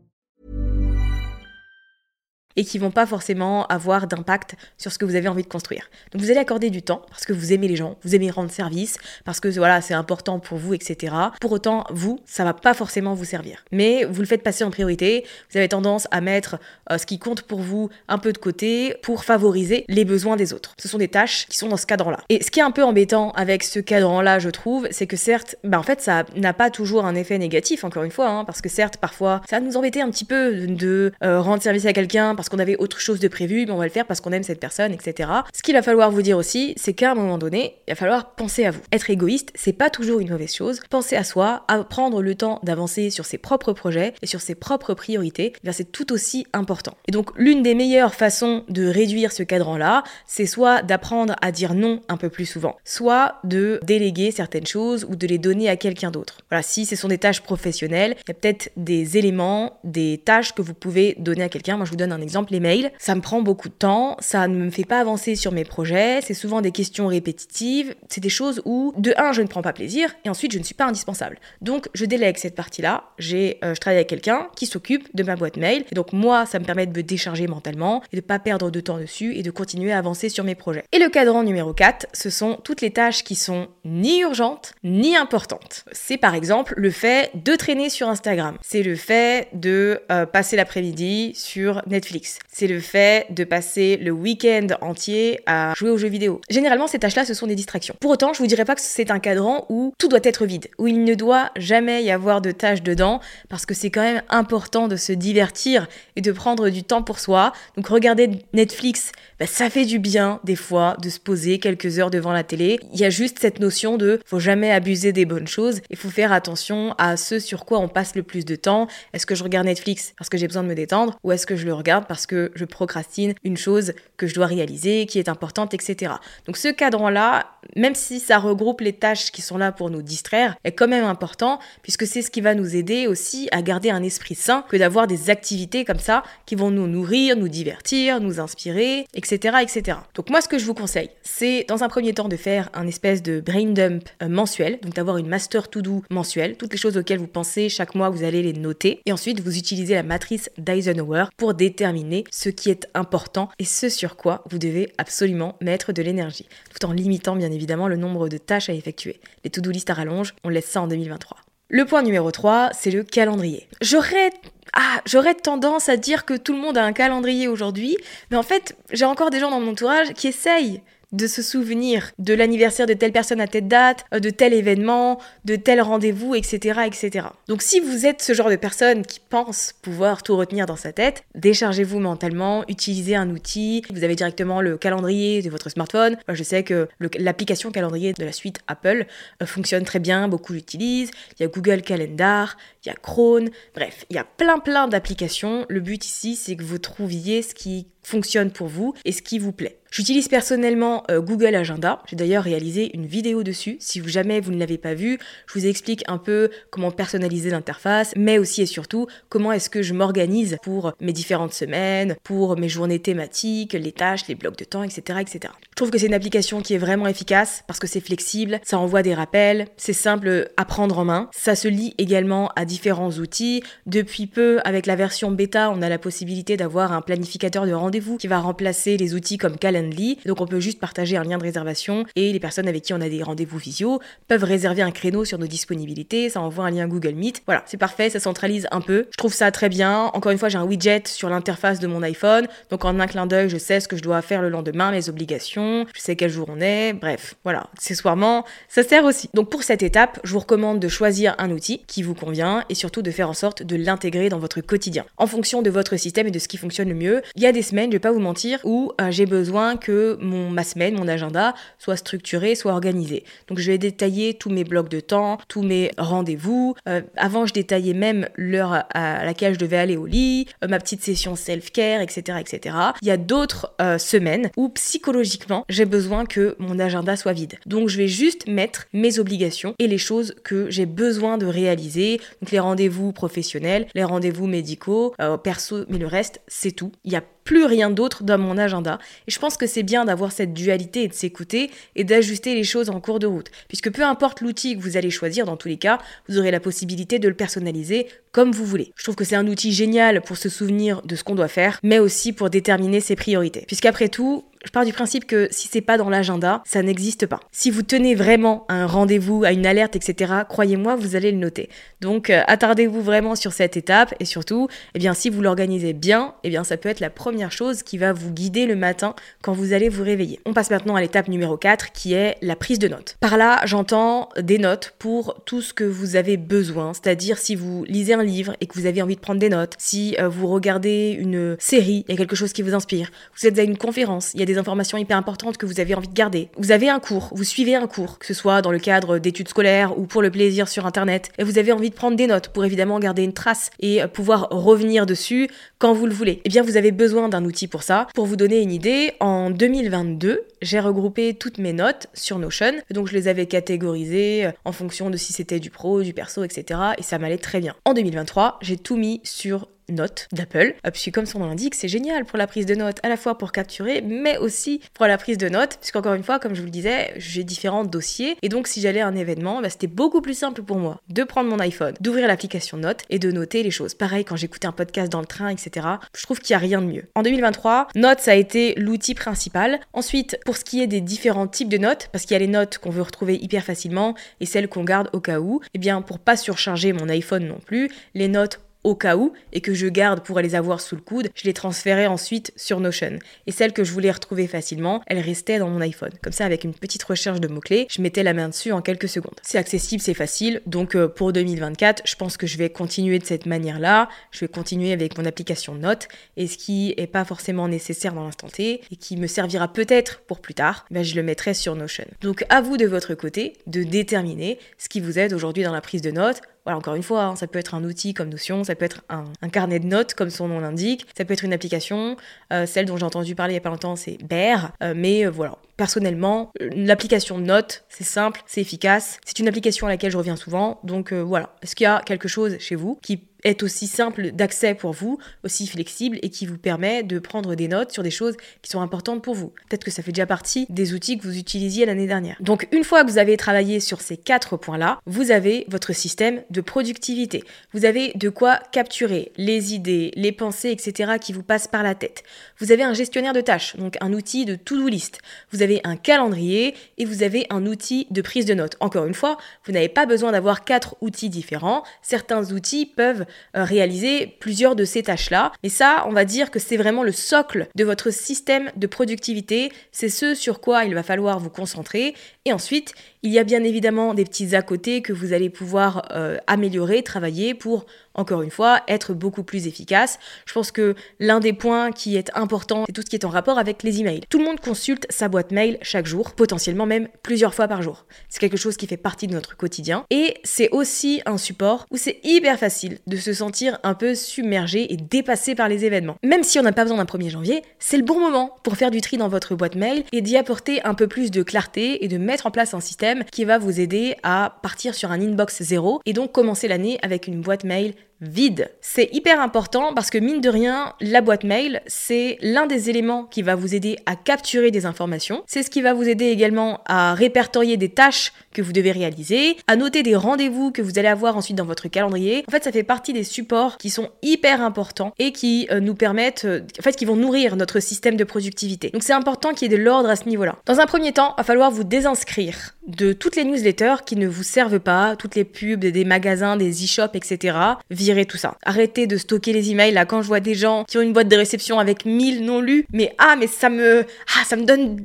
Et 2.55 2.65
qui 2.65 2.77
vont 2.77 2.91
pas 2.91 3.05
forcément 3.05 3.65
avoir 3.67 4.07
d'impact 4.07 4.55
sur 4.77 4.91
ce 4.91 4.97
que 4.97 5.05
vous 5.05 5.15
avez 5.15 5.27
envie 5.27 5.43
de 5.43 5.47
construire. 5.47 5.89
Donc 6.11 6.21
vous 6.21 6.29
allez 6.29 6.39
accorder 6.39 6.69
du 6.69 6.81
temps 6.81 7.01
parce 7.09 7.25
que 7.25 7.33
vous 7.33 7.53
aimez 7.53 7.67
les 7.67 7.75
gens, 7.75 7.97
vous 8.03 8.15
aimez 8.15 8.29
rendre 8.29 8.51
service, 8.51 8.97
parce 9.25 9.39
que 9.39 9.47
voilà, 9.49 9.81
c'est 9.81 9.93
important 9.93 10.39
pour 10.39 10.57
vous, 10.57 10.73
etc. 10.73 11.15
Pour 11.39 11.51
autant, 11.51 11.85
vous, 11.89 12.19
ça 12.25 12.43
va 12.43 12.53
pas 12.53 12.73
forcément 12.73 13.13
vous 13.13 13.25
servir. 13.25 13.63
Mais 13.71 14.05
vous 14.05 14.21
le 14.21 14.27
faites 14.27 14.43
passer 14.43 14.63
en 14.63 14.71
priorité, 14.71 15.25
vous 15.51 15.57
avez 15.57 15.67
tendance 15.67 16.07
à 16.11 16.21
mettre 16.21 16.57
euh, 16.91 16.97
ce 16.97 17.05
qui 17.05 17.19
compte 17.19 17.43
pour 17.43 17.59
vous 17.59 17.89
un 18.07 18.17
peu 18.17 18.33
de 18.33 18.37
côté 18.37 18.95
pour 19.01 19.23
favoriser 19.23 19.85
les 19.87 20.05
besoins 20.05 20.35
des 20.35 20.53
autres. 20.53 20.75
Ce 20.77 20.87
sont 20.87 20.97
des 20.97 21.07
tâches 21.07 21.45
qui 21.47 21.57
sont 21.57 21.67
dans 21.67 21.77
ce 21.77 21.85
cadre-là. 21.85 22.19
Et 22.29 22.43
ce 22.43 22.51
qui 22.51 22.59
est 22.59 22.63
un 22.63 22.71
peu 22.71 22.83
embêtant 22.83 23.31
avec 23.31 23.63
ce 23.63 23.79
cadre-là, 23.79 24.39
je 24.39 24.49
trouve, 24.49 24.87
c'est 24.91 25.07
que 25.07 25.17
certes, 25.17 25.55
bah 25.63 25.79
en 25.79 25.83
fait, 25.83 26.01
ça 26.01 26.25
n'a 26.35 26.53
pas 26.53 26.69
toujours 26.69 27.05
un 27.05 27.15
effet 27.15 27.37
négatif, 27.37 27.83
encore 27.83 28.03
une 28.03 28.11
fois, 28.11 28.29
hein, 28.29 28.45
parce 28.45 28.61
que 28.61 28.69
certes, 28.69 28.97
parfois, 28.97 29.41
ça 29.49 29.59
va 29.59 29.65
nous 29.65 29.77
embêter 29.77 30.01
un 30.01 30.09
petit 30.09 30.25
peu 30.25 30.67
de 30.67 31.11
euh, 31.23 31.41
rendre 31.41 31.61
service 31.61 31.85
à 31.85 31.93
quelqu'un 31.93 32.35
parce 32.41 32.49
qu'on 32.49 32.57
avait 32.57 32.77
autre 32.77 32.99
chose 32.99 33.19
de 33.19 33.27
prévu, 33.27 33.67
mais 33.67 33.71
on 33.71 33.77
va 33.77 33.83
le 33.83 33.91
faire 33.91 34.07
parce 34.07 34.19
qu'on 34.19 34.31
aime 34.31 34.41
cette 34.41 34.59
personne, 34.59 34.91
etc. 34.91 35.29
Ce 35.53 35.61
qu'il 35.61 35.75
va 35.75 35.83
falloir 35.83 36.09
vous 36.09 36.23
dire 36.23 36.39
aussi, 36.39 36.73
c'est 36.75 36.93
qu'à 36.93 37.11
un 37.11 37.13
moment 37.13 37.37
donné, 37.37 37.75
il 37.87 37.91
va 37.91 37.95
falloir 37.95 38.33
penser 38.33 38.65
à 38.65 38.71
vous. 38.71 38.81
Être 38.91 39.11
égoïste, 39.11 39.51
c'est 39.53 39.73
pas 39.73 39.91
toujours 39.91 40.19
une 40.19 40.31
mauvaise 40.31 40.55
chose. 40.55 40.79
Penser 40.89 41.15
à 41.15 41.23
soi, 41.23 41.65
à 41.67 41.83
prendre 41.83 42.23
le 42.23 42.33
temps 42.33 42.59
d'avancer 42.63 43.11
sur 43.11 43.25
ses 43.25 43.37
propres 43.37 43.73
projets 43.73 44.15
et 44.23 44.25
sur 44.25 44.41
ses 44.41 44.55
propres 44.55 44.95
priorités, 44.95 45.53
eh 45.63 45.71
c'est 45.71 45.91
tout 45.91 46.11
aussi 46.11 46.47
important. 46.51 46.97
Et 47.07 47.11
donc, 47.11 47.29
l'une 47.37 47.61
des 47.61 47.75
meilleures 47.75 48.15
façons 48.15 48.63
de 48.69 48.87
réduire 48.87 49.31
ce 49.31 49.43
cadran-là, 49.43 50.01
c'est 50.25 50.47
soit 50.47 50.81
d'apprendre 50.81 51.35
à 51.43 51.51
dire 51.51 51.75
non 51.75 52.01
un 52.09 52.17
peu 52.17 52.29
plus 52.29 52.47
souvent, 52.47 52.75
soit 52.85 53.35
de 53.43 53.79
déléguer 53.83 54.31
certaines 54.31 54.65
choses 54.65 55.05
ou 55.07 55.15
de 55.15 55.27
les 55.27 55.37
donner 55.37 55.69
à 55.69 55.75
quelqu'un 55.75 56.09
d'autre. 56.09 56.39
Voilà, 56.49 56.63
si 56.63 56.87
ce 56.87 56.95
sont 56.95 57.07
des 57.07 57.19
tâches 57.19 57.41
professionnelles, 57.41 58.15
il 58.25 58.29
y 58.29 58.31
a 58.31 58.33
peut-être 58.33 58.71
des 58.77 59.19
éléments, 59.19 59.79
des 59.83 60.17
tâches 60.17 60.55
que 60.55 60.63
vous 60.63 60.73
pouvez 60.73 61.15
donner 61.19 61.43
à 61.43 61.49
quelqu'un. 61.49 61.77
Moi, 61.77 61.85
je 61.85 61.91
vous 61.91 61.97
donne 61.97 62.11
un 62.11 62.21
exemple, 62.21 62.30
les 62.51 62.59
mails. 62.59 62.91
Ça 62.97 63.15
me 63.15 63.21
prend 63.21 63.41
beaucoup 63.41 63.69
de 63.69 63.73
temps, 63.73 64.17
ça 64.19 64.47
ne 64.47 64.55
me 64.55 64.69
fait 64.69 64.85
pas 64.85 64.99
avancer 64.99 65.35
sur 65.35 65.51
mes 65.51 65.63
projets, 65.63 66.19
c'est 66.21 66.33
souvent 66.33 66.61
des 66.61 66.71
questions 66.71 67.07
répétitives, 67.07 67.95
c'est 68.09 68.21
des 68.21 68.29
choses 68.29 68.61
où, 68.65 68.93
de 68.97 69.13
un, 69.17 69.31
je 69.31 69.41
ne 69.41 69.47
prends 69.47 69.61
pas 69.61 69.73
plaisir, 69.73 70.09
et 70.25 70.29
ensuite, 70.29 70.51
je 70.51 70.59
ne 70.59 70.63
suis 70.63 70.75
pas 70.75 70.85
indispensable. 70.85 71.39
Donc, 71.61 71.87
je 71.93 72.05
délègue 72.05 72.37
cette 72.37 72.55
partie-là, 72.55 73.03
j'ai, 73.17 73.57
euh, 73.63 73.73
je 73.75 73.79
travaille 73.79 73.97
avec 73.97 74.07
quelqu'un 74.07 74.47
qui 74.55 74.65
s'occupe 74.65 75.15
de 75.15 75.23
ma 75.23 75.35
boîte 75.35 75.57
mail, 75.57 75.85
et 75.91 75.95
donc 75.95 76.13
moi, 76.13 76.45
ça 76.45 76.59
me 76.59 76.65
permet 76.65 76.85
de 76.85 76.97
me 76.97 77.03
décharger 77.03 77.47
mentalement, 77.47 78.01
et 78.11 78.15
de 78.15 78.21
pas 78.21 78.39
perdre 78.39 78.71
de 78.71 78.79
temps 78.79 78.97
dessus, 78.97 79.35
et 79.35 79.43
de 79.43 79.51
continuer 79.51 79.91
à 79.91 79.97
avancer 79.97 80.29
sur 80.29 80.43
mes 80.43 80.55
projets. 80.55 80.83
Et 80.91 80.99
le 80.99 81.09
cadran 81.09 81.43
numéro 81.43 81.73
4, 81.73 82.07
ce 82.13 82.29
sont 82.29 82.57
toutes 82.63 82.81
les 82.81 82.91
tâches 82.91 83.23
qui 83.23 83.35
sont 83.35 83.67
ni 83.85 84.21
urgentes, 84.21 84.73
ni 84.83 85.15
importantes. 85.15 85.85
C'est 85.91 86.17
par 86.17 86.35
exemple 86.35 86.73
le 86.77 86.91
fait 86.91 87.31
de 87.35 87.55
traîner 87.55 87.89
sur 87.89 88.09
Instagram, 88.09 88.57
c'est 88.61 88.83
le 88.83 88.95
fait 88.95 89.49
de 89.53 90.01
euh, 90.11 90.25
passer 90.25 90.55
l'après-midi 90.55 91.33
sur 91.35 91.81
Netflix, 91.87 92.20
c'est 92.47 92.67
le 92.67 92.79
fait 92.79 93.27
de 93.29 93.43
passer 93.43 93.97
le 93.97 94.11
week-end 94.11 94.67
entier 94.81 95.39
à 95.45 95.73
jouer 95.75 95.89
aux 95.89 95.97
jeux 95.97 96.07
vidéo. 96.07 96.41
Généralement, 96.49 96.87
ces 96.87 96.99
tâches-là, 96.99 97.25
ce 97.25 97.33
sont 97.33 97.47
des 97.47 97.55
distractions. 97.55 97.95
Pour 97.99 98.11
autant, 98.11 98.33
je 98.33 98.39
vous 98.39 98.47
dirais 98.47 98.65
pas 98.65 98.75
que 98.75 98.81
c'est 98.81 99.11
un 99.11 99.19
cadran 99.19 99.65
où 99.69 99.93
tout 99.97 100.07
doit 100.07 100.19
être 100.23 100.45
vide, 100.45 100.69
où 100.77 100.87
il 100.87 101.03
ne 101.03 101.13
doit 101.15 101.51
jamais 101.55 102.03
y 102.03 102.11
avoir 102.11 102.41
de 102.41 102.51
tâches 102.51 102.83
dedans, 102.83 103.19
parce 103.49 103.65
que 103.65 103.73
c'est 103.73 103.89
quand 103.89 104.01
même 104.01 104.21
important 104.29 104.87
de 104.87 104.95
se 104.95 105.11
divertir 105.11 105.87
et 106.15 106.21
de 106.21 106.31
prendre 106.31 106.69
du 106.69 106.83
temps 106.83 107.03
pour 107.03 107.19
soi. 107.19 107.53
Donc 107.75 107.87
regarder 107.87 108.29
Netflix, 108.53 109.11
bah, 109.39 109.47
ça 109.47 109.69
fait 109.69 109.85
du 109.85 109.99
bien 109.99 110.39
des 110.43 110.55
fois 110.55 110.97
de 111.01 111.09
se 111.09 111.19
poser 111.19 111.59
quelques 111.59 111.99
heures 111.99 112.11
devant 112.11 112.31
la 112.31 112.43
télé. 112.43 112.79
Il 112.93 112.99
y 112.99 113.05
a 113.05 113.09
juste 113.09 113.39
cette 113.39 113.59
notion 113.59 113.97
de 113.97 114.19
faut 114.25 114.39
jamais 114.39 114.71
abuser 114.71 115.13
des 115.13 115.25
bonnes 115.25 115.47
choses, 115.47 115.81
il 115.89 115.97
faut 115.97 116.09
faire 116.09 116.31
attention 116.31 116.93
à 116.97 117.17
ce 117.17 117.39
sur 117.39 117.65
quoi 117.65 117.79
on 117.79 117.87
passe 117.87 118.15
le 118.15 118.23
plus 118.23 118.45
de 118.45 118.55
temps. 118.55 118.87
Est-ce 119.13 119.25
que 119.25 119.35
je 119.35 119.43
regarde 119.43 119.65
Netflix 119.65 120.13
parce 120.17 120.29
que 120.29 120.37
j'ai 120.37 120.47
besoin 120.47 120.63
de 120.63 120.67
me 120.67 120.75
détendre, 120.75 121.17
ou 121.23 121.31
est-ce 121.31 121.45
que 121.45 121.55
je 121.55 121.65
le 121.65 121.73
regarde 121.73 122.05
parce 122.11 122.25
que 122.25 122.51
je 122.55 122.65
procrastine 122.65 123.35
une 123.45 123.55
chose 123.55 123.93
que 124.17 124.27
je 124.27 124.35
dois 124.35 124.45
réaliser, 124.45 125.05
qui 125.05 125.17
est 125.17 125.29
importante, 125.29 125.73
etc. 125.73 126.11
Donc 126.45 126.57
ce 126.57 126.67
cadran-là, 126.67 127.47
même 127.77 127.95
si 127.95 128.19
ça 128.19 128.37
regroupe 128.37 128.81
les 128.81 128.91
tâches 128.91 129.31
qui 129.31 129.41
sont 129.41 129.57
là 129.57 129.71
pour 129.71 129.89
nous 129.89 130.01
distraire, 130.01 130.57
est 130.65 130.73
quand 130.73 130.89
même 130.89 131.05
important, 131.05 131.59
puisque 131.83 132.05
c'est 132.05 132.21
ce 132.21 132.29
qui 132.29 132.41
va 132.41 132.53
nous 132.53 132.75
aider 132.75 133.07
aussi 133.07 133.47
à 133.53 133.61
garder 133.61 133.91
un 133.91 134.03
esprit 134.03 134.35
sain 134.35 134.65
que 134.67 134.75
d'avoir 134.75 135.07
des 135.07 135.29
activités 135.29 135.85
comme 135.85 135.99
ça 135.99 136.23
qui 136.45 136.55
vont 136.55 136.69
nous 136.69 136.85
nourrir, 136.85 137.37
nous 137.37 137.47
divertir, 137.47 138.19
nous 138.19 138.41
inspirer, 138.41 139.05
etc. 139.13 139.59
etc. 139.61 139.99
Donc 140.13 140.29
moi 140.29 140.41
ce 140.41 140.49
que 140.49 140.59
je 140.59 140.65
vous 140.65 140.73
conseille, 140.73 141.11
c'est 141.23 141.63
dans 141.69 141.81
un 141.81 141.87
premier 141.87 142.13
temps 142.13 142.27
de 142.27 142.35
faire 142.35 142.69
un 142.73 142.87
espèce 142.87 143.23
de 143.23 143.39
brain 143.39 143.67
dump 143.67 144.03
euh, 144.21 144.27
mensuel, 144.27 144.79
donc 144.81 144.95
d'avoir 144.95 145.15
une 145.15 145.29
master 145.29 145.69
to-do 145.69 146.03
mensuelle, 146.09 146.57
toutes 146.57 146.73
les 146.73 146.77
choses 146.77 146.97
auxquelles 146.97 147.19
vous 147.19 147.27
pensez 147.27 147.69
chaque 147.69 147.95
mois, 147.95 148.09
vous 148.09 148.25
allez 148.25 148.43
les 148.43 148.51
noter, 148.51 149.01
et 149.05 149.13
ensuite 149.13 149.39
vous 149.39 149.57
utilisez 149.57 149.93
la 149.93 150.03
matrice 150.03 150.49
d'Eisenhower 150.57 151.27
pour 151.37 151.53
déterminer 151.53 152.00
ce 152.31 152.49
qui 152.49 152.69
est 152.69 152.87
important 152.93 153.49
et 153.59 153.65
ce 153.65 153.89
sur 153.89 154.15
quoi 154.15 154.43
vous 154.49 154.57
devez 154.57 154.93
absolument 154.97 155.55
mettre 155.61 155.93
de 155.93 156.01
l'énergie, 156.01 156.47
tout 156.73 156.85
en 156.85 156.91
limitant 156.91 157.35
bien 157.35 157.51
évidemment 157.51 157.87
le 157.87 157.97
nombre 157.97 158.29
de 158.29 158.37
tâches 158.37 158.69
à 158.69 158.73
effectuer. 158.73 159.19
Les 159.43 159.49
to-do 159.49 159.71
list 159.71 159.89
à 159.89 159.93
rallonge, 159.93 160.33
on 160.43 160.49
laisse 160.49 160.67
ça 160.67 160.81
en 160.81 160.87
2023. 160.87 161.37
Le 161.69 161.85
point 161.85 162.03
numéro 162.03 162.31
3, 162.31 162.71
c'est 162.73 162.91
le 162.91 163.03
calendrier. 163.03 163.67
J'aurais 163.81 164.31
ah, 164.73 165.01
j'aurais 165.05 165.35
tendance 165.35 165.89
à 165.89 165.97
dire 165.97 166.25
que 166.25 166.35
tout 166.35 166.53
le 166.53 166.59
monde 166.59 166.77
a 166.77 166.83
un 166.83 166.93
calendrier 166.93 167.47
aujourd'hui, 167.47 167.97
mais 168.29 168.37
en 168.37 168.43
fait, 168.43 168.75
j'ai 168.91 169.05
encore 169.05 169.29
des 169.29 169.39
gens 169.39 169.51
dans 169.51 169.59
mon 169.59 169.71
entourage 169.71 170.13
qui 170.13 170.27
essayent 170.27 170.81
de 171.11 171.27
se 171.27 171.41
souvenir 171.41 172.11
de 172.19 172.33
l'anniversaire 172.33 172.85
de 172.85 172.93
telle 172.93 173.11
personne 173.11 173.41
à 173.41 173.47
telle 173.47 173.67
date, 173.67 174.05
euh, 174.13 174.19
de 174.19 174.29
tel 174.29 174.53
événement, 174.53 175.19
de 175.45 175.55
tel 175.55 175.81
rendez-vous, 175.81 176.35
etc., 176.35 176.81
etc. 176.85 177.27
Donc 177.47 177.61
si 177.61 177.79
vous 177.79 178.05
êtes 178.05 178.21
ce 178.21 178.33
genre 178.33 178.49
de 178.49 178.55
personne 178.55 179.05
qui 179.05 179.19
pense 179.19 179.73
pouvoir 179.81 180.23
tout 180.23 180.35
retenir 180.35 180.65
dans 180.65 180.75
sa 180.75 180.93
tête, 180.93 181.23
déchargez-vous 181.35 181.99
mentalement, 181.99 182.63
utilisez 182.67 183.15
un 183.15 183.29
outil. 183.29 183.83
Vous 183.93 184.03
avez 184.03 184.15
directement 184.15 184.61
le 184.61 184.77
calendrier 184.77 185.41
de 185.41 185.49
votre 185.49 185.69
smartphone. 185.69 186.17
Je 186.29 186.43
sais 186.43 186.63
que 186.63 186.87
l'application 187.17 187.71
calendrier 187.71 188.13
de 188.13 188.23
la 188.23 188.31
suite 188.31 188.59
Apple 188.67 189.05
euh, 189.41 189.45
fonctionne 189.45 189.83
très 189.83 189.99
bien, 189.99 190.27
beaucoup 190.27 190.53
l'utilisent. 190.53 191.11
Il 191.37 191.43
y 191.43 191.45
a 191.45 191.49
Google 191.49 191.81
Calendar, 191.81 192.57
il 192.85 192.89
y 192.89 192.91
a 192.91 192.95
Chrome, 192.95 193.49
bref, 193.75 194.05
il 194.09 194.15
y 194.15 194.19
a 194.19 194.23
plein 194.23 194.59
plein 194.59 194.87
d'applications. 194.87 195.65
Le 195.69 195.79
but 195.79 196.05
ici, 196.05 196.35
c'est 196.35 196.55
que 196.55 196.63
vous 196.63 196.77
trouviez 196.77 197.41
ce 197.41 197.53
qui 197.53 197.87
fonctionne 198.03 198.51
pour 198.51 198.67
vous 198.67 198.93
et 199.05 199.11
ce 199.11 199.21
qui 199.21 199.39
vous 199.39 199.51
plaît. 199.51 199.80
J'utilise 199.91 200.29
personnellement 200.29 201.03
euh, 201.11 201.19
Google 201.19 201.53
Agenda. 201.53 202.01
J'ai 202.07 202.15
d'ailleurs 202.15 202.45
réalisé 202.45 202.95
une 202.95 203.05
vidéo 203.05 203.43
dessus. 203.43 203.75
Si 203.81 204.01
jamais 204.07 204.39
vous 204.39 204.53
ne 204.53 204.57
l'avez 204.57 204.77
pas 204.77 204.93
vue, 204.93 205.19
je 205.47 205.59
vous 205.59 205.65
explique 205.65 206.05
un 206.07 206.17
peu 206.17 206.49
comment 206.69 206.91
personnaliser 206.91 207.49
l'interface, 207.49 208.13
mais 208.15 208.37
aussi 208.37 208.61
et 208.61 208.65
surtout 208.65 209.07
comment 209.27 209.51
est-ce 209.51 209.69
que 209.69 209.81
je 209.81 209.93
m'organise 209.93 210.55
pour 210.63 210.93
mes 211.01 211.11
différentes 211.11 211.53
semaines, 211.53 212.15
pour 212.23 212.57
mes 212.57 212.69
journées 212.69 212.99
thématiques, 212.99 213.73
les 213.73 213.91
tâches, 213.91 214.29
les 214.29 214.35
blocs 214.35 214.57
de 214.57 214.63
temps, 214.63 214.83
etc., 214.83 215.19
etc. 215.19 215.53
Je 215.71 215.75
trouve 215.75 215.91
que 215.91 215.97
c'est 215.97 216.07
une 216.07 216.13
application 216.13 216.61
qui 216.61 216.73
est 216.73 216.77
vraiment 216.77 217.07
efficace 217.07 217.65
parce 217.67 217.79
que 217.79 217.87
c'est 217.87 217.99
flexible, 217.99 218.61
ça 218.63 218.79
envoie 218.79 219.03
des 219.03 219.13
rappels, 219.13 219.67
c'est 219.75 219.91
simple 219.91 220.51
à 220.55 220.63
prendre 220.63 220.99
en 220.99 221.03
main. 221.05 221.29
Ça 221.33 221.53
se 221.53 221.67
lie 221.67 221.95
également 221.97 222.49
à 222.55 222.63
différents 222.63 223.11
outils. 223.11 223.61
Depuis 223.87 224.27
peu, 224.27 224.61
avec 224.63 224.85
la 224.85 224.95
version 224.95 225.31
bêta, 225.31 225.69
on 225.69 225.81
a 225.81 225.89
la 225.89 225.97
possibilité 225.97 226.55
d'avoir 226.55 226.93
un 226.93 227.01
planificateur 227.01 227.65
de 227.65 227.73
rendez-vous 227.73 228.15
qui 228.15 228.27
va 228.27 228.39
remplacer 228.39 228.95
les 228.95 229.15
outils 229.15 229.37
comme 229.37 229.57
Calendar 229.57 229.80
Donc 230.25 230.41
on 230.41 230.47
peut 230.47 230.59
juste 230.59 230.79
partager 230.79 231.17
un 231.17 231.23
lien 231.23 231.37
de 231.37 231.43
réservation 231.43 232.05
et 232.15 232.31
les 232.31 232.39
personnes 232.39 232.67
avec 232.67 232.83
qui 232.83 232.93
on 232.93 233.01
a 233.01 233.09
des 233.09 233.23
rendez-vous 233.23 233.57
visio 233.57 233.99
peuvent 234.27 234.43
réserver 234.43 234.81
un 234.81 234.91
créneau 234.91 235.25
sur 235.25 235.37
nos 235.37 235.47
disponibilités, 235.47 236.29
ça 236.29 236.41
envoie 236.41 236.65
un 236.65 236.71
lien 236.71 236.87
Google 236.87 237.13
Meet. 237.13 237.43
Voilà, 237.45 237.63
c'est 237.65 237.77
parfait, 237.77 238.09
ça 238.09 238.19
centralise 238.19 238.67
un 238.71 238.81
peu. 238.81 239.07
Je 239.11 239.17
trouve 239.17 239.33
ça 239.33 239.51
très 239.51 239.69
bien. 239.69 240.11
Encore 240.13 240.31
une 240.31 240.37
fois, 240.37 240.49
j'ai 240.49 240.57
un 240.57 240.63
widget 240.63 241.03
sur 241.05 241.29
l'interface 241.29 241.79
de 241.79 241.87
mon 241.87 242.01
iPhone. 242.03 242.47
Donc 242.69 242.85
en 242.85 242.99
un 242.99 243.07
clin 243.07 243.25
d'œil, 243.25 243.49
je 243.49 243.57
sais 243.57 243.79
ce 243.79 243.87
que 243.87 243.97
je 243.97 244.01
dois 244.01 244.21
faire 244.21 244.41
le 244.41 244.49
lendemain, 244.49 244.91
mes 244.91 245.09
obligations, 245.09 245.85
je 245.95 246.01
sais 246.01 246.15
quel 246.15 246.29
jour 246.29 246.47
on 246.49 246.59
est. 246.59 246.93
Bref, 246.93 247.35
voilà, 247.43 247.67
accessoirement, 247.73 248.45
ça 248.67 248.83
sert 248.83 249.05
aussi. 249.05 249.29
Donc 249.33 249.49
pour 249.49 249.63
cette 249.63 249.83
étape, 249.83 250.19
je 250.23 250.33
vous 250.33 250.39
recommande 250.39 250.79
de 250.79 250.87
choisir 250.87 251.35
un 251.37 251.51
outil 251.51 251.81
qui 251.87 252.03
vous 252.03 252.15
convient 252.15 252.63
et 252.69 252.75
surtout 252.75 253.01
de 253.01 253.11
faire 253.11 253.29
en 253.29 253.33
sorte 253.33 253.63
de 253.63 253.75
l'intégrer 253.75 254.29
dans 254.29 254.39
votre 254.39 254.61
quotidien 254.61 255.05
en 255.17 255.27
fonction 255.27 255.61
de 255.61 255.69
votre 255.69 255.97
système 255.97 256.27
et 256.27 256.31
de 256.31 256.39
ce 256.39 256.47
qui 256.47 256.57
fonctionne 256.57 256.89
le 256.89 256.95
mieux. 256.95 257.21
Il 257.35 257.43
y 257.43 257.45
a 257.45 257.51
des 257.51 257.61
semaines, 257.61 257.91
je 257.91 257.95
vais 257.95 257.99
pas 257.99 258.11
vous 258.11 258.19
mentir, 258.19 258.59
où 258.63 258.91
euh, 258.99 259.11
j'ai 259.11 259.25
besoin 259.25 259.70
que 259.77 260.17
mon, 260.21 260.49
ma 260.49 260.63
semaine, 260.63 260.95
mon 260.95 261.07
agenda 261.07 261.53
soit 261.79 261.97
structuré, 261.97 262.55
soit 262.55 262.71
organisé. 262.71 263.23
Donc 263.47 263.59
je 263.59 263.71
vais 263.71 263.77
détailler 263.77 264.33
tous 264.33 264.49
mes 264.49 264.63
blocs 264.63 264.89
de 264.89 264.99
temps, 264.99 265.37
tous 265.47 265.61
mes 265.61 265.91
rendez-vous. 265.97 266.75
Euh, 266.87 267.01
avant, 267.15 267.45
je 267.45 267.53
détaillais 267.53 267.93
même 267.93 268.27
l'heure 268.35 268.83
à 268.93 269.25
laquelle 269.25 269.53
je 269.53 269.59
devais 269.59 269.77
aller 269.77 269.97
au 269.97 270.05
lit, 270.05 270.47
euh, 270.63 270.67
ma 270.67 270.79
petite 270.79 271.03
session 271.03 271.35
self-care, 271.35 272.01
etc., 272.01 272.39
etc. 272.39 272.75
Il 273.01 273.07
y 273.07 273.11
a 273.11 273.17
d'autres 273.17 273.73
semaines 273.97 274.49
où 274.57 274.69
psychologiquement, 274.69 275.65
j'ai 275.69 275.85
besoin 275.85 276.25
que 276.25 276.55
mon 276.59 276.79
agenda 276.79 277.15
soit 277.15 277.33
vide. 277.33 277.55
Donc 277.65 277.89
je 277.89 277.97
vais 277.97 278.07
juste 278.07 278.47
mettre 278.47 278.87
mes 278.93 279.19
obligations 279.19 279.75
et 279.79 279.87
les 279.87 279.97
choses 279.97 280.35
que 280.43 280.69
j'ai 280.69 280.85
besoin 280.85 281.37
de 281.37 281.45
réaliser. 281.45 282.19
Donc 282.41 282.51
les 282.51 282.59
rendez-vous 282.59 283.11
professionnels, 283.11 283.87
les 283.95 284.03
rendez-vous 284.03 284.47
médicaux, 284.47 285.13
perso, 285.43 285.85
mais 285.89 285.97
le 285.97 286.07
reste, 286.07 286.41
c'est 286.47 286.71
tout. 286.71 286.91
Il 287.03 287.11
y 287.11 287.15
a 287.15 287.23
plus 287.43 287.65
rien 287.65 287.89
d'autre 287.89 288.23
dans 288.23 288.37
mon 288.37 288.57
agenda. 288.57 288.99
Et 289.27 289.31
je 289.31 289.39
pense 289.39 289.57
que 289.57 289.67
c'est 289.67 289.83
bien 289.83 290.05
d'avoir 290.05 290.31
cette 290.31 290.53
dualité 290.53 291.03
et 291.03 291.07
de 291.07 291.13
s'écouter 291.13 291.71
et 291.95 292.03
d'ajuster 292.03 292.55
les 292.55 292.63
choses 292.63 292.89
en 292.89 292.99
cours 292.99 293.19
de 293.19 293.27
route. 293.27 293.51
Puisque 293.67 293.91
peu 293.91 294.03
importe 294.03 294.41
l'outil 294.41 294.77
que 294.77 294.81
vous 294.81 294.97
allez 294.97 295.09
choisir, 295.09 295.45
dans 295.45 295.57
tous 295.57 295.67
les 295.67 295.77
cas, 295.77 295.99
vous 296.27 296.37
aurez 296.37 296.51
la 296.51 296.59
possibilité 296.59 297.19
de 297.19 297.27
le 297.27 297.33
personnaliser 297.33 298.07
comme 298.31 298.51
vous 298.51 298.65
voulez. 298.65 298.93
Je 298.95 299.03
trouve 299.03 299.15
que 299.15 299.25
c'est 299.25 299.35
un 299.35 299.47
outil 299.47 299.71
génial 299.73 300.21
pour 300.21 300.37
se 300.37 300.49
souvenir 300.49 301.01
de 301.01 301.15
ce 301.15 301.23
qu'on 301.23 301.35
doit 301.35 301.47
faire, 301.47 301.79
mais 301.83 301.99
aussi 301.99 302.33
pour 302.33 302.49
déterminer 302.49 303.01
ses 303.01 303.15
priorités. 303.15 303.65
Puisqu'après 303.67 304.09
tout, 304.09 304.45
je 304.63 304.71
pars 304.71 304.85
du 304.85 304.93
principe 304.93 305.25
que 305.25 305.47
si 305.51 305.67
c'est 305.67 305.81
pas 305.81 305.97
dans 305.97 306.09
l'agenda, 306.09 306.61
ça 306.65 306.83
n'existe 306.83 307.25
pas. 307.25 307.39
Si 307.51 307.71
vous 307.71 307.81
tenez 307.81 308.13
vraiment 308.13 308.65
un 308.69 308.85
rendez-vous, 308.85 309.43
à 309.43 309.51
une 309.51 309.65
alerte, 309.65 309.95
etc., 309.95 310.33
croyez-moi, 310.47 310.95
vous 310.95 311.15
allez 311.15 311.31
le 311.31 311.37
noter. 311.37 311.69
Donc, 311.99 312.29
euh, 312.29 312.43
attardez-vous 312.47 313.01
vraiment 313.01 313.35
sur 313.35 313.53
cette 313.53 313.75
étape 313.75 314.13
et 314.19 314.25
surtout, 314.25 314.67
eh 314.93 314.99
bien, 314.99 315.13
si 315.13 315.29
vous 315.29 315.41
l'organisez 315.41 315.93
bien, 315.93 316.35
eh 316.43 316.49
bien, 316.49 316.63
ça 316.63 316.77
peut 316.77 316.89
être 316.89 316.99
la 316.99 317.09
première 317.09 317.51
chose 317.51 317.81
qui 317.81 317.97
va 317.97 318.13
vous 318.13 318.31
guider 318.31 318.67
le 318.67 318.75
matin 318.75 319.15
quand 319.41 319.53
vous 319.53 319.73
allez 319.73 319.89
vous 319.89 320.03
réveiller. 320.03 320.39
On 320.45 320.53
passe 320.53 320.69
maintenant 320.69 320.95
à 320.95 321.01
l'étape 321.01 321.27
numéro 321.27 321.57
4 321.57 321.91
qui 321.91 322.13
est 322.13 322.37
la 322.41 322.55
prise 322.55 322.79
de 322.79 322.87
notes. 322.87 323.17
Par 323.19 323.37
là, 323.37 323.61
j'entends 323.65 324.29
des 324.39 324.59
notes 324.59 324.93
pour 324.99 325.41
tout 325.45 325.61
ce 325.61 325.73
que 325.73 325.83
vous 325.83 326.15
avez 326.15 326.37
besoin, 326.37 326.93
c'est-à-dire 326.93 327.37
si 327.37 327.55
vous 327.55 327.83
lisez 327.85 328.13
un 328.13 328.23
livre 328.23 328.55
et 328.61 328.67
que 328.67 328.79
vous 328.79 328.85
avez 328.85 329.01
envie 329.01 329.15
de 329.15 329.21
prendre 329.21 329.39
des 329.39 329.49
notes, 329.49 329.73
si 329.79 330.15
euh, 330.19 330.29
vous 330.29 330.47
regardez 330.47 331.17
une 331.19 331.55
série, 331.59 332.05
il 332.07 332.11
y 332.11 332.13
a 332.13 332.17
quelque 332.17 332.35
chose 332.35 332.53
qui 332.53 332.61
vous 332.61 332.75
inspire, 332.75 333.09
vous 333.39 333.47
êtes 333.47 333.57
à 333.57 333.63
une 333.63 333.77
conférence, 333.77 334.33
il 334.33 334.39
y 334.39 334.43
a 334.43 334.45
des 334.45 334.50
informations 334.57 334.97
hyper 334.97 335.17
importantes 335.17 335.57
que 335.57 335.65
vous 335.65 335.79
avez 335.79 335.95
envie 335.95 336.07
de 336.07 336.13
garder. 336.13 336.49
Vous 336.57 336.71
avez 336.71 336.89
un 336.89 336.99
cours, 336.99 337.29
vous 337.33 337.43
suivez 337.43 337.75
un 337.75 337.87
cours, 337.87 338.19
que 338.19 338.25
ce 338.25 338.33
soit 338.33 338.61
dans 338.61 338.71
le 338.71 338.79
cadre 338.79 339.17
d'études 339.17 339.49
scolaires 339.49 339.97
ou 339.97 340.05
pour 340.05 340.21
le 340.21 340.31
plaisir 340.31 340.67
sur 340.67 340.85
Internet, 340.85 341.29
et 341.37 341.43
vous 341.43 341.57
avez 341.57 341.71
envie 341.71 341.89
de 341.89 341.95
prendre 341.95 342.17
des 342.17 342.27
notes 342.27 342.49
pour 342.49 342.65
évidemment 342.65 342.99
garder 342.99 343.23
une 343.23 343.33
trace 343.33 343.69
et 343.79 344.01
pouvoir 344.13 344.47
revenir 344.49 345.05
dessus 345.05 345.49
quand 345.77 345.93
vous 345.93 346.05
le 346.05 346.13
voulez. 346.13 346.41
Eh 346.45 346.49
bien, 346.49 346.63
vous 346.63 346.77
avez 346.77 346.91
besoin 346.91 347.29
d'un 347.29 347.45
outil 347.45 347.67
pour 347.67 347.83
ça. 347.83 348.07
Pour 348.13 348.25
vous 348.25 348.35
donner 348.35 348.61
une 348.61 348.71
idée, 348.71 349.13
en 349.19 349.49
2022, 349.49 350.41
j'ai 350.61 350.79
regroupé 350.79 351.33
toutes 351.33 351.57
mes 351.57 351.73
notes 351.73 352.07
sur 352.13 352.39
Notion. 352.39 352.73
Donc, 352.91 353.07
je 353.07 353.13
les 353.13 353.27
avais 353.27 353.45
catégorisées 353.45 354.45
euh, 354.45 354.51
en 354.65 354.71
fonction 354.71 355.09
de 355.09 355.17
si 355.17 355.33
c'était 355.33 355.59
du 355.59 355.69
pro, 355.69 356.01
du 356.03 356.13
perso, 356.13 356.43
etc. 356.43 356.79
Et 356.97 357.03
ça 357.03 357.17
m'allait 357.17 357.37
très 357.37 357.59
bien. 357.59 357.75
En 357.85 357.93
2023, 357.93 358.59
j'ai 358.61 358.77
tout 358.77 358.97
mis 358.97 359.21
sur 359.23 359.67
notes 359.89 360.27
d'Apple. 360.31 360.75
Euh, 360.85 360.91
puisque 360.91 361.11
comme 361.11 361.25
son 361.25 361.39
nom 361.39 361.47
l'indique, 361.47 361.75
c'est 361.75 361.87
génial 361.87 362.25
pour 362.25 362.37
la 362.37 362.47
prise 362.47 362.65
de 362.65 362.75
notes, 362.75 362.97
à 363.03 363.09
la 363.09 363.17
fois 363.17 363.37
pour 363.37 363.51
capturer, 363.51 364.01
mais 364.01 364.37
aussi 364.37 364.81
pour 364.93 365.05
la 365.05 365.17
prise 365.17 365.37
de 365.37 365.49
notes, 365.49 365.77
puisqu'encore 365.79 366.13
une 366.13 366.23
fois, 366.23 366.39
comme 366.39 366.55
je 366.55 366.61
vous 366.61 366.65
le 366.65 366.71
disais, 366.71 367.13
j'ai 367.17 367.43
différents 367.43 367.83
dossiers, 367.83 368.37
et 368.41 368.49
donc 368.49 368.67
si 368.67 368.81
j'allais 368.81 369.01
à 369.01 369.07
un 369.07 369.15
événement, 369.15 369.61
bah, 369.61 369.69
c'était 369.69 369.87
beaucoup 369.87 370.21
plus 370.21 370.33
simple 370.33 370.63
pour 370.63 370.77
moi 370.77 371.01
de 371.09 371.23
prendre 371.23 371.49
mon 371.49 371.59
iPhone, 371.59 371.93
d'ouvrir 371.99 372.27
l'application 372.27 372.77
Notes 372.77 373.03
et 373.09 373.19
de 373.19 373.31
noter 373.31 373.63
les 373.63 373.71
choses. 373.71 373.93
Pareil, 373.93 374.25
quand 374.25 374.35
j'écoutais 374.35 374.67
un 374.67 374.71
podcast 374.71 375.11
dans 375.11 375.19
le 375.19 375.25
train, 375.25 375.49
etc., 375.49 375.87
je 376.15 376.23
trouve 376.23 376.39
qu'il 376.39 376.53
n'y 376.53 376.57
a 376.57 376.59
rien 376.59 376.81
de 376.81 376.87
mieux. 376.87 377.03
En 377.15 377.21
2023, 377.21 377.89
Notes 377.95 378.27
a 378.27 378.35
été 378.35 378.73
l'outil 378.75 379.13
principal. 379.13 379.79
Ensuite, 379.93 380.37
pour 380.45 380.57
ce 380.57 380.63
qui 380.63 380.81
est 380.81 380.87
des 380.87 381.01
différents 381.01 381.47
types 381.47 381.69
de 381.69 381.77
notes, 381.77 382.09
parce 382.11 382.25
qu'il 382.25 382.33
y 382.33 382.35
a 382.35 382.39
les 382.39 382.47
notes 382.47 382.77
qu'on 382.77 382.89
veut 382.89 383.01
retrouver 383.01 383.35
hyper 383.35 383.63
facilement 383.63 384.15
et 384.39 384.45
celles 384.45 384.67
qu'on 384.67 384.83
garde 384.83 385.09
au 385.13 385.19
cas 385.19 385.39
où, 385.39 385.61
et 385.63 385.69
eh 385.75 385.79
bien 385.79 386.01
pour 386.01 386.19
pas 386.19 386.37
surcharger 386.37 386.93
mon 386.93 387.09
iPhone 387.09 387.45
non 387.45 387.59
plus, 387.65 387.89
les 388.13 388.27
notes 388.27 388.59
au 388.83 388.95
cas 388.95 389.15
où 389.15 389.33
et 389.53 389.61
que 389.61 389.73
je 389.73 389.87
garde 389.87 390.21
pour 390.21 390.39
les 390.39 390.55
avoir 390.55 390.81
sous 390.81 390.95
le 390.95 391.01
coude, 391.01 391.29
je 391.35 391.43
les 391.43 391.53
transférais 391.53 392.07
ensuite 392.07 392.51
sur 392.55 392.79
Notion. 392.79 393.19
Et 393.47 393.51
celles 393.51 393.73
que 393.73 393.83
je 393.83 393.91
voulais 393.91 394.11
retrouver 394.11 394.47
facilement, 394.47 395.01
elles 395.07 395.19
restaient 395.19 395.59
dans 395.59 395.69
mon 395.69 395.81
iPhone. 395.81 396.11
Comme 396.21 396.33
ça, 396.33 396.45
avec 396.45 396.63
une 396.63 396.73
petite 396.73 397.03
recherche 397.03 397.39
de 397.39 397.47
mots-clés, 397.47 397.87
je 397.89 398.01
mettais 398.01 398.23
la 398.23 398.33
main 398.33 398.49
dessus 398.49 398.71
en 398.71 398.81
quelques 398.81 399.09
secondes. 399.09 399.39
C'est 399.43 399.57
accessible, 399.57 400.01
c'est 400.01 400.13
facile. 400.13 400.61
Donc 400.65 400.95
euh, 400.95 401.07
pour 401.07 401.33
2024, 401.33 402.03
je 402.05 402.15
pense 402.15 402.37
que 402.37 402.47
je 402.47 402.57
vais 402.57 402.69
continuer 402.69 403.19
de 403.19 403.25
cette 403.25 403.45
manière-là. 403.45 404.09
Je 404.31 404.39
vais 404.39 404.47
continuer 404.47 404.91
avec 404.91 405.17
mon 405.17 405.25
application 405.25 405.75
Note 405.75 406.07
et 406.37 406.47
ce 406.47 406.57
qui 406.57 406.93
est 406.97 407.07
pas 407.07 407.25
forcément 407.25 407.67
nécessaire 407.67 408.13
dans 408.13 408.23
l'instant 408.23 408.47
T 408.47 408.81
et 408.91 408.95
qui 408.95 409.17
me 409.17 409.27
servira 409.27 409.71
peut-être 409.71 410.21
pour 410.21 410.39
plus 410.39 410.53
tard, 410.53 410.85
ben, 410.91 411.03
je 411.03 411.15
le 411.15 411.23
mettrai 411.23 411.53
sur 411.53 411.75
Notion. 411.75 412.05
Donc 412.21 412.45
à 412.49 412.61
vous 412.61 412.77
de 412.77 412.85
votre 412.85 413.13
côté 413.15 413.53
de 413.67 413.83
déterminer 413.83 414.59
ce 414.77 414.89
qui 414.89 414.99
vous 414.99 415.19
aide 415.19 415.33
aujourd'hui 415.33 415.63
dans 415.63 415.73
la 415.73 415.81
prise 415.81 416.01
de 416.01 416.11
notes 416.11 416.41
voilà, 416.63 416.77
encore 416.77 416.93
une 416.93 417.03
fois, 417.03 417.23
hein, 417.23 417.35
ça 417.35 417.47
peut 417.47 417.57
être 417.57 417.73
un 417.73 417.83
outil 417.83 418.13
comme 418.13 418.29
Notion, 418.29 418.63
ça 418.63 418.75
peut 418.75 418.85
être 418.85 419.03
un, 419.09 419.49
carnet 419.49 419.79
de 419.79 419.87
notes 419.87 420.13
comme 420.13 420.29
son 420.29 420.47
nom 420.47 420.59
l'indique, 420.59 421.07
ça 421.17 421.25
peut 421.25 421.33
être 421.33 421.43
une 421.43 421.53
application. 421.53 422.17
Euh, 422.53 422.65
celle 422.67 422.85
dont 422.85 422.97
j'ai 422.97 423.05
entendu 423.05 423.33
parler 423.33 423.53
il 423.53 423.55
n'y 423.55 423.59
a 423.59 423.61
pas 423.61 423.69
longtemps, 423.69 423.95
c'est 423.95 424.17
Bear. 424.23 424.71
Euh, 424.83 424.93
mais 424.95 425.25
euh, 425.25 425.31
voilà, 425.31 425.57
personnellement, 425.75 426.51
l'application 426.59 427.39
Note, 427.39 427.83
c'est 427.89 428.03
simple, 428.03 428.41
c'est 428.45 428.61
efficace. 428.61 429.19
C'est 429.25 429.39
une 429.39 429.47
application 429.47 429.87
à 429.87 429.89
laquelle 429.89 430.11
je 430.11 430.17
reviens 430.17 430.35
souvent. 430.35 430.79
Donc 430.83 431.13
voilà, 431.13 431.55
est-ce 431.63 431.75
qu'il 431.75 431.85
y 431.85 431.87
a 431.87 432.01
quelque 432.01 432.27
chose 432.27 432.57
chez 432.59 432.75
vous 432.75 432.99
qui 433.01 433.17
est 433.43 433.63
aussi 433.63 433.87
simple 433.87 434.31
d'accès 434.31 434.75
pour 434.75 434.91
vous, 434.91 435.17
aussi 435.43 435.67
flexible 435.67 436.19
et 436.21 436.29
qui 436.29 436.45
vous 436.45 436.57
permet 436.57 437.03
de 437.03 437.19
prendre 437.19 437.55
des 437.55 437.67
notes 437.67 437.91
sur 437.91 438.03
des 438.03 438.11
choses 438.11 438.35
qui 438.61 438.69
sont 438.69 438.81
importantes 438.81 439.23
pour 439.23 439.35
vous. 439.35 439.53
Peut-être 439.69 439.83
que 439.83 439.91
ça 439.91 440.03
fait 440.03 440.11
déjà 440.11 440.25
partie 440.25 440.65
des 440.69 440.93
outils 440.93 441.17
que 441.17 441.23
vous 441.23 441.37
utilisiez 441.37 441.85
l'année 441.85 442.07
dernière. 442.07 442.37
Donc 442.39 442.67
une 442.71 442.83
fois 442.83 443.03
que 443.03 443.11
vous 443.11 443.17
avez 443.17 443.37
travaillé 443.37 443.79
sur 443.79 444.01
ces 444.01 444.17
quatre 444.17 444.57
points-là, 444.57 444.99
vous 445.05 445.31
avez 445.31 445.65
votre 445.67 445.93
système 445.93 446.43
de 446.49 446.61
productivité. 446.61 447.43
Vous 447.73 447.85
avez 447.85 448.11
de 448.15 448.29
quoi 448.29 448.59
capturer 448.71 449.31
les 449.37 449.73
idées, 449.73 450.11
les 450.15 450.31
pensées, 450.31 450.71
etc. 450.71 451.13
qui 451.19 451.33
vous 451.33 451.43
passent 451.43 451.67
par 451.67 451.83
la 451.83 451.95
tête. 451.95 452.23
Vous 452.59 452.71
avez 452.71 452.83
un 452.83 452.93
gestionnaire 452.93 453.33
de 453.33 453.41
tâches, 453.41 453.75
donc 453.77 453.97
un 454.01 454.13
outil 454.13 454.45
de 454.45 454.55
to-do 454.55 454.87
list. 454.87 455.19
Vous 455.51 455.61
avez 455.61 455.81
un 455.83 455.95
calendrier 455.95 456.75
et 456.97 457.05
vous 457.05 457.23
avez 457.23 457.45
un 457.49 457.65
outil 457.65 458.07
de 458.11 458.21
prise 458.21 458.45
de 458.45 458.53
notes. 458.53 458.75
Encore 458.79 459.05
une 459.05 459.13
fois, 459.13 459.37
vous 459.65 459.71
n'avez 459.71 459.89
pas 459.89 460.05
besoin 460.05 460.31
d'avoir 460.31 460.63
quatre 460.63 460.95
outils 461.01 461.29
différents. 461.29 461.83
Certains 462.01 462.51
outils 462.51 462.85
peuvent 462.85 463.25
réaliser 463.53 464.27
plusieurs 464.39 464.75
de 464.75 464.85
ces 464.85 465.03
tâches-là. 465.03 465.51
Mais 465.63 465.69
ça, 465.69 466.05
on 466.07 466.11
va 466.11 466.25
dire 466.25 466.51
que 466.51 466.59
c'est 466.59 466.77
vraiment 466.77 467.03
le 467.03 467.11
socle 467.11 467.67
de 467.75 467.83
votre 467.83 468.11
système 468.11 468.71
de 468.75 468.87
productivité. 468.87 469.71
C'est 469.91 470.09
ce 470.09 470.35
sur 470.35 470.61
quoi 470.61 470.85
il 470.85 470.93
va 470.93 471.03
falloir 471.03 471.39
vous 471.39 471.49
concentrer. 471.49 472.15
Et 472.45 472.53
ensuite, 472.53 472.93
il 473.23 473.31
y 473.31 473.39
a 473.39 473.43
bien 473.43 473.63
évidemment 473.63 474.13
des 474.13 474.23
petits 474.23 474.55
à 474.55 474.61
côté 474.61 475.01
que 475.01 475.13
vous 475.13 475.33
allez 475.33 475.49
pouvoir 475.49 476.07
euh, 476.11 476.37
améliorer, 476.47 477.03
travailler 477.03 477.53
pour 477.53 477.85
encore 478.13 478.41
une 478.41 478.51
fois, 478.51 478.81
être 478.87 479.13
beaucoup 479.13 479.43
plus 479.43 479.67
efficace. 479.67 480.19
Je 480.45 480.53
pense 480.53 480.71
que 480.71 480.95
l'un 481.19 481.39
des 481.39 481.53
points 481.53 481.91
qui 481.91 482.15
est 482.17 482.31
important, 482.35 482.83
c'est 482.87 482.93
tout 482.93 483.01
ce 483.01 483.09
qui 483.09 483.15
est 483.15 483.25
en 483.25 483.29
rapport 483.29 483.57
avec 483.57 483.83
les 483.83 483.99
emails. 483.99 484.21
Tout 484.29 484.39
le 484.39 484.45
monde 484.45 484.59
consulte 484.59 485.05
sa 485.09 485.29
boîte 485.29 485.51
mail 485.51 485.77
chaque 485.81 486.05
jour, 486.05 486.31
potentiellement 486.31 486.85
même 486.85 487.07
plusieurs 487.23 487.53
fois 487.53 487.67
par 487.67 487.81
jour. 487.81 488.05
C'est 488.29 488.39
quelque 488.39 488.57
chose 488.57 488.77
qui 488.77 488.87
fait 488.87 488.97
partie 488.97 489.27
de 489.27 489.33
notre 489.33 489.55
quotidien. 489.55 490.05
Et 490.09 490.35
c'est 490.43 490.69
aussi 490.69 491.21
un 491.25 491.37
support 491.37 491.85
où 491.91 491.97
c'est 491.97 492.19
hyper 492.23 492.57
facile 492.57 492.99
de 493.07 493.17
se 493.17 493.33
sentir 493.33 493.79
un 493.83 493.93
peu 493.93 494.15
submergé 494.15 494.93
et 494.93 494.97
dépassé 494.97 495.55
par 495.55 495.69
les 495.69 495.85
événements. 495.85 496.17
Même 496.23 496.43
si 496.43 496.59
on 496.59 496.63
n'a 496.63 496.71
pas 496.71 496.83
besoin 496.83 496.97
d'un 496.97 497.05
1er 497.05 497.29
janvier, 497.29 497.63
c'est 497.79 497.97
le 497.97 498.03
bon 498.03 498.19
moment 498.19 498.55
pour 498.63 498.77
faire 498.77 498.91
du 498.91 499.01
tri 499.01 499.17
dans 499.17 499.29
votre 499.29 499.55
boîte 499.55 499.75
mail 499.75 500.03
et 500.11 500.21
d'y 500.21 500.37
apporter 500.37 500.83
un 500.83 500.93
peu 500.93 501.07
plus 501.07 501.31
de 501.31 501.43
clarté 501.43 502.03
et 502.03 502.07
de 502.07 502.17
mettre 502.17 502.47
en 502.47 502.51
place 502.51 502.73
un 502.73 502.79
système 502.79 503.23
qui 503.31 503.45
va 503.45 503.57
vous 503.57 503.79
aider 503.79 504.15
à 504.23 504.57
partir 504.61 504.95
sur 504.95 505.11
un 505.11 505.21
inbox 505.21 505.61
zéro 505.63 506.01
et 506.05 506.13
donc 506.13 506.31
commencer 506.31 506.67
l'année 506.67 506.99
avec 507.01 507.27
une 507.27 507.41
boîte 507.41 507.63
mail 507.63 507.93
vide. 508.21 508.69
C'est 508.81 509.09
hyper 509.13 509.41
important 509.41 509.93
parce 509.93 510.09
que 510.09 510.17
mine 510.17 510.41
de 510.41 510.49
rien, 510.49 510.93
la 511.01 511.21
boîte 511.21 511.43
mail, 511.43 511.81
c'est 511.87 512.37
l'un 512.41 512.67
des 512.67 512.89
éléments 512.89 513.23
qui 513.23 513.41
va 513.41 513.55
vous 513.55 513.75
aider 513.75 513.97
à 514.05 514.15
capturer 514.15 514.71
des 514.71 514.85
informations. 514.85 515.43
C'est 515.47 515.63
ce 515.63 515.69
qui 515.69 515.81
va 515.81 515.93
vous 515.93 516.07
aider 516.07 516.27
également 516.27 516.81
à 516.85 517.13
répertorier 517.13 517.77
des 517.77 517.89
tâches 517.89 518.31
que 518.53 518.61
vous 518.61 518.73
devez 518.73 518.91
réaliser, 518.91 519.57
à 519.67 519.75
noter 519.75 520.03
des 520.03 520.15
rendez-vous 520.15 520.71
que 520.71 520.81
vous 520.81 520.99
allez 520.99 521.07
avoir 521.07 521.37
ensuite 521.37 521.57
dans 521.57 521.65
votre 521.65 521.87
calendrier. 521.87 522.43
En 522.47 522.51
fait, 522.51 522.63
ça 522.63 522.71
fait 522.71 522.83
partie 522.83 523.13
des 523.13 523.23
supports 523.23 523.77
qui 523.77 523.89
sont 523.89 524.09
hyper 524.21 524.61
importants 524.61 525.13
et 525.17 525.31
qui 525.31 525.67
euh, 525.71 525.79
nous 525.79 525.95
permettent, 525.95 526.45
euh, 526.45 526.61
en 526.79 526.83
fait, 526.83 526.95
qui 526.95 527.05
vont 527.05 527.15
nourrir 527.15 527.55
notre 527.55 527.79
système 527.79 528.17
de 528.17 528.23
productivité. 528.23 528.89
Donc 528.89 529.03
c'est 529.03 529.13
important 529.13 529.53
qu'il 529.53 529.71
y 529.71 529.73
ait 529.73 529.77
de 529.77 529.81
l'ordre 529.81 530.09
à 530.09 530.15
ce 530.15 530.27
niveau-là. 530.27 530.57
Dans 530.65 530.79
un 530.79 530.85
premier 530.85 531.11
temps, 531.11 531.33
il 531.37 531.41
va 531.41 531.43
falloir 531.43 531.71
vous 531.71 531.83
désinscrire 531.83 532.75
de 532.87 533.13
toutes 533.13 533.35
les 533.35 533.43
newsletters 533.43 533.97
qui 534.05 534.15
ne 534.15 534.27
vous 534.27 534.43
servent 534.43 534.79
pas, 534.79 535.15
toutes 535.15 535.35
les 535.35 535.43
pubs 535.43 535.85
des 535.85 536.05
magasins, 536.05 536.57
des 536.57 536.83
e-shops, 536.83 537.15
etc. 537.15 537.57
Virez 537.89 538.25
tout 538.25 538.37
ça. 538.37 538.57
Arrêtez 538.63 539.07
de 539.07 539.17
stocker 539.17 539.53
les 539.53 539.71
emails. 539.71 539.93
Là, 539.93 540.05
quand 540.05 540.21
je 540.21 540.27
vois 540.27 540.39
des 540.39 540.55
gens 540.55 540.83
qui 540.85 540.97
ont 540.97 541.01
une 541.01 541.13
boîte 541.13 541.27
de 541.27 541.35
réception 541.35 541.79
avec 541.79 542.05
1000 542.05 542.43
non 542.43 542.61
lus, 542.61 542.85
mais 542.91 543.13
ah, 543.17 543.35
mais 543.37 543.47
ça 543.47 543.69
me, 543.69 544.05
ah, 544.35 544.43
ça 544.45 544.55
me 544.55 544.65
donne, 544.65 545.03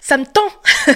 ça 0.00 0.16
me 0.16 0.24
tend. 0.24 0.48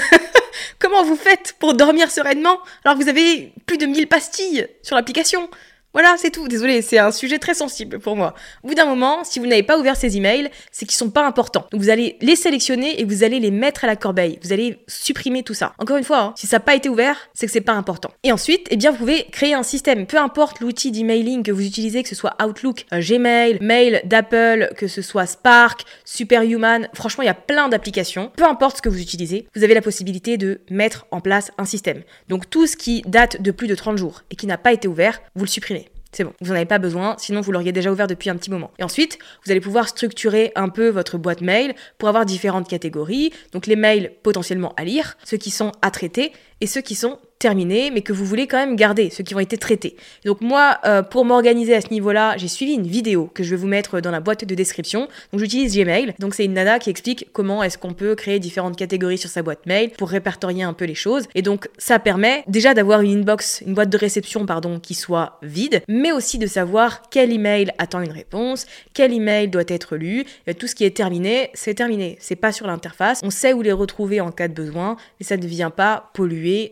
Comment 0.78 1.04
vous 1.04 1.16
faites 1.16 1.54
pour 1.58 1.74
dormir 1.74 2.10
sereinement 2.10 2.58
alors 2.84 2.98
que 2.98 3.02
vous 3.02 3.08
avez 3.08 3.52
plus 3.66 3.78
de 3.78 3.86
1000 3.86 4.06
pastilles 4.06 4.66
sur 4.82 4.96
l'application? 4.96 5.48
Voilà, 5.94 6.16
c'est 6.18 6.30
tout. 6.30 6.48
Désolé, 6.48 6.82
c'est 6.82 6.98
un 6.98 7.12
sujet 7.12 7.38
très 7.38 7.54
sensible 7.54 8.00
pour 8.00 8.16
moi. 8.16 8.34
Au 8.64 8.68
bout 8.68 8.74
d'un 8.74 8.84
moment, 8.84 9.22
si 9.22 9.38
vous 9.38 9.46
n'avez 9.46 9.62
pas 9.62 9.78
ouvert 9.78 9.94
ces 9.94 10.16
emails, 10.16 10.50
c'est 10.72 10.86
qu'ils 10.86 10.96
sont 10.96 11.10
pas 11.10 11.24
importants. 11.24 11.66
Donc 11.70 11.80
vous 11.80 11.88
allez 11.88 12.16
les 12.20 12.34
sélectionner 12.34 13.00
et 13.00 13.04
vous 13.04 13.22
allez 13.22 13.38
les 13.38 13.52
mettre 13.52 13.84
à 13.84 13.86
la 13.86 13.94
corbeille. 13.94 14.40
Vous 14.42 14.52
allez 14.52 14.80
supprimer 14.88 15.44
tout 15.44 15.54
ça. 15.54 15.72
Encore 15.78 15.96
une 15.96 16.02
fois, 16.02 16.18
hein, 16.18 16.34
si 16.36 16.48
ça 16.48 16.56
n'a 16.56 16.60
pas 16.60 16.74
été 16.74 16.88
ouvert, 16.88 17.16
c'est 17.32 17.46
que 17.46 17.52
c'est 17.52 17.60
pas 17.60 17.74
important. 17.74 18.10
Et 18.24 18.32
ensuite, 18.32 18.66
eh 18.70 18.76
bien, 18.76 18.90
vous 18.90 18.96
pouvez 18.96 19.26
créer 19.30 19.54
un 19.54 19.62
système. 19.62 20.06
Peu 20.06 20.16
importe 20.16 20.58
l'outil 20.58 20.90
d'emailing 20.90 21.44
que 21.44 21.52
vous 21.52 21.64
utilisez, 21.64 22.02
que 22.02 22.08
ce 22.08 22.16
soit 22.16 22.34
Outlook, 22.44 22.86
euh, 22.92 23.00
Gmail, 23.00 23.58
Mail 23.60 24.02
d'Apple, 24.04 24.72
que 24.76 24.88
ce 24.88 25.00
soit 25.00 25.26
Spark, 25.26 25.84
Superhuman. 26.04 26.88
Franchement, 26.92 27.22
il 27.22 27.26
y 27.26 27.30
a 27.30 27.34
plein 27.34 27.68
d'applications. 27.68 28.32
Peu 28.36 28.44
importe 28.44 28.78
ce 28.78 28.82
que 28.82 28.88
vous 28.88 29.00
utilisez, 29.00 29.46
vous 29.54 29.62
avez 29.62 29.74
la 29.74 29.82
possibilité 29.82 30.38
de 30.38 30.60
mettre 30.70 31.06
en 31.12 31.20
place 31.20 31.52
un 31.56 31.64
système. 31.64 32.02
Donc 32.28 32.50
tout 32.50 32.66
ce 32.66 32.76
qui 32.76 33.02
date 33.06 33.40
de 33.40 33.52
plus 33.52 33.68
de 33.68 33.76
30 33.76 33.96
jours 33.96 34.22
et 34.32 34.34
qui 34.34 34.48
n'a 34.48 34.58
pas 34.58 34.72
été 34.72 34.88
ouvert, 34.88 35.20
vous 35.36 35.44
le 35.44 35.50
supprimez. 35.50 35.83
C'est 36.14 36.22
bon, 36.22 36.32
vous 36.40 36.50
n'en 36.50 36.54
avez 36.54 36.64
pas 36.64 36.78
besoin, 36.78 37.16
sinon 37.18 37.40
vous 37.40 37.50
l'auriez 37.50 37.72
déjà 37.72 37.90
ouvert 37.90 38.06
depuis 38.06 38.30
un 38.30 38.36
petit 38.36 38.50
moment. 38.50 38.70
Et 38.78 38.84
ensuite, 38.84 39.18
vous 39.44 39.50
allez 39.50 39.60
pouvoir 39.60 39.88
structurer 39.88 40.52
un 40.54 40.68
peu 40.68 40.88
votre 40.88 41.18
boîte 41.18 41.40
mail 41.40 41.74
pour 41.98 42.08
avoir 42.08 42.24
différentes 42.24 42.68
catégories. 42.68 43.32
Donc 43.52 43.66
les 43.66 43.74
mails 43.74 44.12
potentiellement 44.22 44.72
à 44.76 44.84
lire, 44.84 45.16
ceux 45.24 45.38
qui 45.38 45.50
sont 45.50 45.72
à 45.82 45.90
traiter 45.90 46.32
et 46.60 46.66
ceux 46.66 46.80
qui 46.80 46.94
sont 46.94 47.18
terminés, 47.44 47.90
mais 47.90 48.00
que 48.00 48.14
vous 48.14 48.24
voulez 48.24 48.46
quand 48.46 48.56
même 48.56 48.74
garder, 48.74 49.10
ceux 49.10 49.22
qui 49.22 49.34
ont 49.34 49.38
été 49.38 49.58
traités. 49.58 49.96
Donc 50.24 50.40
moi, 50.40 50.78
euh, 50.86 51.02
pour 51.02 51.26
m'organiser 51.26 51.74
à 51.74 51.82
ce 51.82 51.90
niveau-là, 51.90 52.38
j'ai 52.38 52.48
suivi 52.48 52.72
une 52.72 52.86
vidéo 52.86 53.30
que 53.34 53.42
je 53.42 53.50
vais 53.50 53.56
vous 53.56 53.66
mettre 53.66 54.00
dans 54.00 54.10
la 54.10 54.20
boîte 54.20 54.46
de 54.46 54.54
description. 54.54 55.08
Donc 55.30 55.40
j'utilise 55.40 55.76
Gmail. 55.76 56.14
Donc 56.20 56.34
c'est 56.34 56.46
une 56.46 56.54
nana 56.54 56.78
qui 56.78 56.88
explique 56.88 57.28
comment 57.34 57.62
est-ce 57.62 57.76
qu'on 57.76 57.92
peut 57.92 58.14
créer 58.14 58.38
différentes 58.38 58.76
catégories 58.76 59.18
sur 59.18 59.28
sa 59.28 59.42
boîte 59.42 59.66
mail 59.66 59.90
pour 59.90 60.08
répertorier 60.08 60.62
un 60.62 60.72
peu 60.72 60.86
les 60.86 60.94
choses. 60.94 61.24
Et 61.34 61.42
donc 61.42 61.68
ça 61.76 61.98
permet 61.98 62.44
déjà 62.48 62.72
d'avoir 62.72 63.02
une 63.02 63.18
inbox, 63.18 63.62
une 63.66 63.74
boîte 63.74 63.90
de 63.90 63.98
réception, 63.98 64.46
pardon, 64.46 64.80
qui 64.80 64.94
soit 64.94 65.38
vide, 65.42 65.82
mais 65.86 66.12
aussi 66.12 66.38
de 66.38 66.46
savoir 66.46 67.02
quel 67.10 67.30
email 67.30 67.72
attend 67.76 68.00
une 68.00 68.12
réponse, 68.12 68.64
quel 68.94 69.12
email 69.12 69.48
doit 69.48 69.64
être 69.68 69.96
lu. 69.96 70.24
Et 70.46 70.54
tout 70.54 70.66
ce 70.66 70.74
qui 70.74 70.84
est 70.84 70.96
terminé, 70.96 71.50
c'est 71.52 71.74
terminé. 71.74 72.16
C'est 72.20 72.36
pas 72.36 72.52
sur 72.52 72.66
l'interface. 72.66 73.20
On 73.22 73.28
sait 73.28 73.52
où 73.52 73.60
les 73.60 73.72
retrouver 73.72 74.22
en 74.22 74.30
cas 74.30 74.48
de 74.48 74.54
besoin, 74.54 74.96
mais 75.20 75.26
ça 75.26 75.36
ne 75.36 75.46
vient 75.46 75.68
pas 75.68 76.10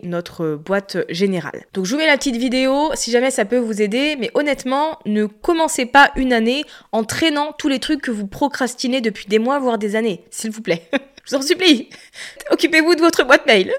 notre 0.03 0.57
boîte 0.57 0.99
générale. 1.09 1.67
Donc 1.73 1.87
je 1.87 1.93
vous 1.93 1.99
mets 1.99 2.07
la 2.07 2.17
petite 2.17 2.37
vidéo 2.37 2.91
si 2.95 3.11
jamais 3.11 3.31
ça 3.31 3.45
peut 3.45 3.59
vous 3.59 3.81
aider, 3.83 4.17
mais 4.19 4.31
honnêtement, 4.35 4.99
ne 5.07 5.27
commencez 5.27 5.87
pas 5.87 6.11
une 6.17 6.33
année 6.33 6.65
en 6.93 7.05
traînant 7.05 7.53
tous 7.53 7.69
les 7.69 7.79
trucs 7.79 8.03
que 8.03 8.11
vous 8.11 8.27
procrastinez 8.27 9.01
depuis 9.01 9.27
des 9.27 9.39
mois, 9.39 9.59
voire 9.59 9.79
des 9.79 9.97
années, 9.97 10.25
s'il 10.31 10.51
vous 10.51 10.63
plaît. 10.63 10.89
je 11.25 11.31
vous 11.31 11.43
en 11.43 11.47
supplie. 11.47 11.89
Occupez-vous 12.51 12.95
de 12.95 13.01
votre 13.01 13.25
boîte 13.25 13.47
mail. 13.47 13.73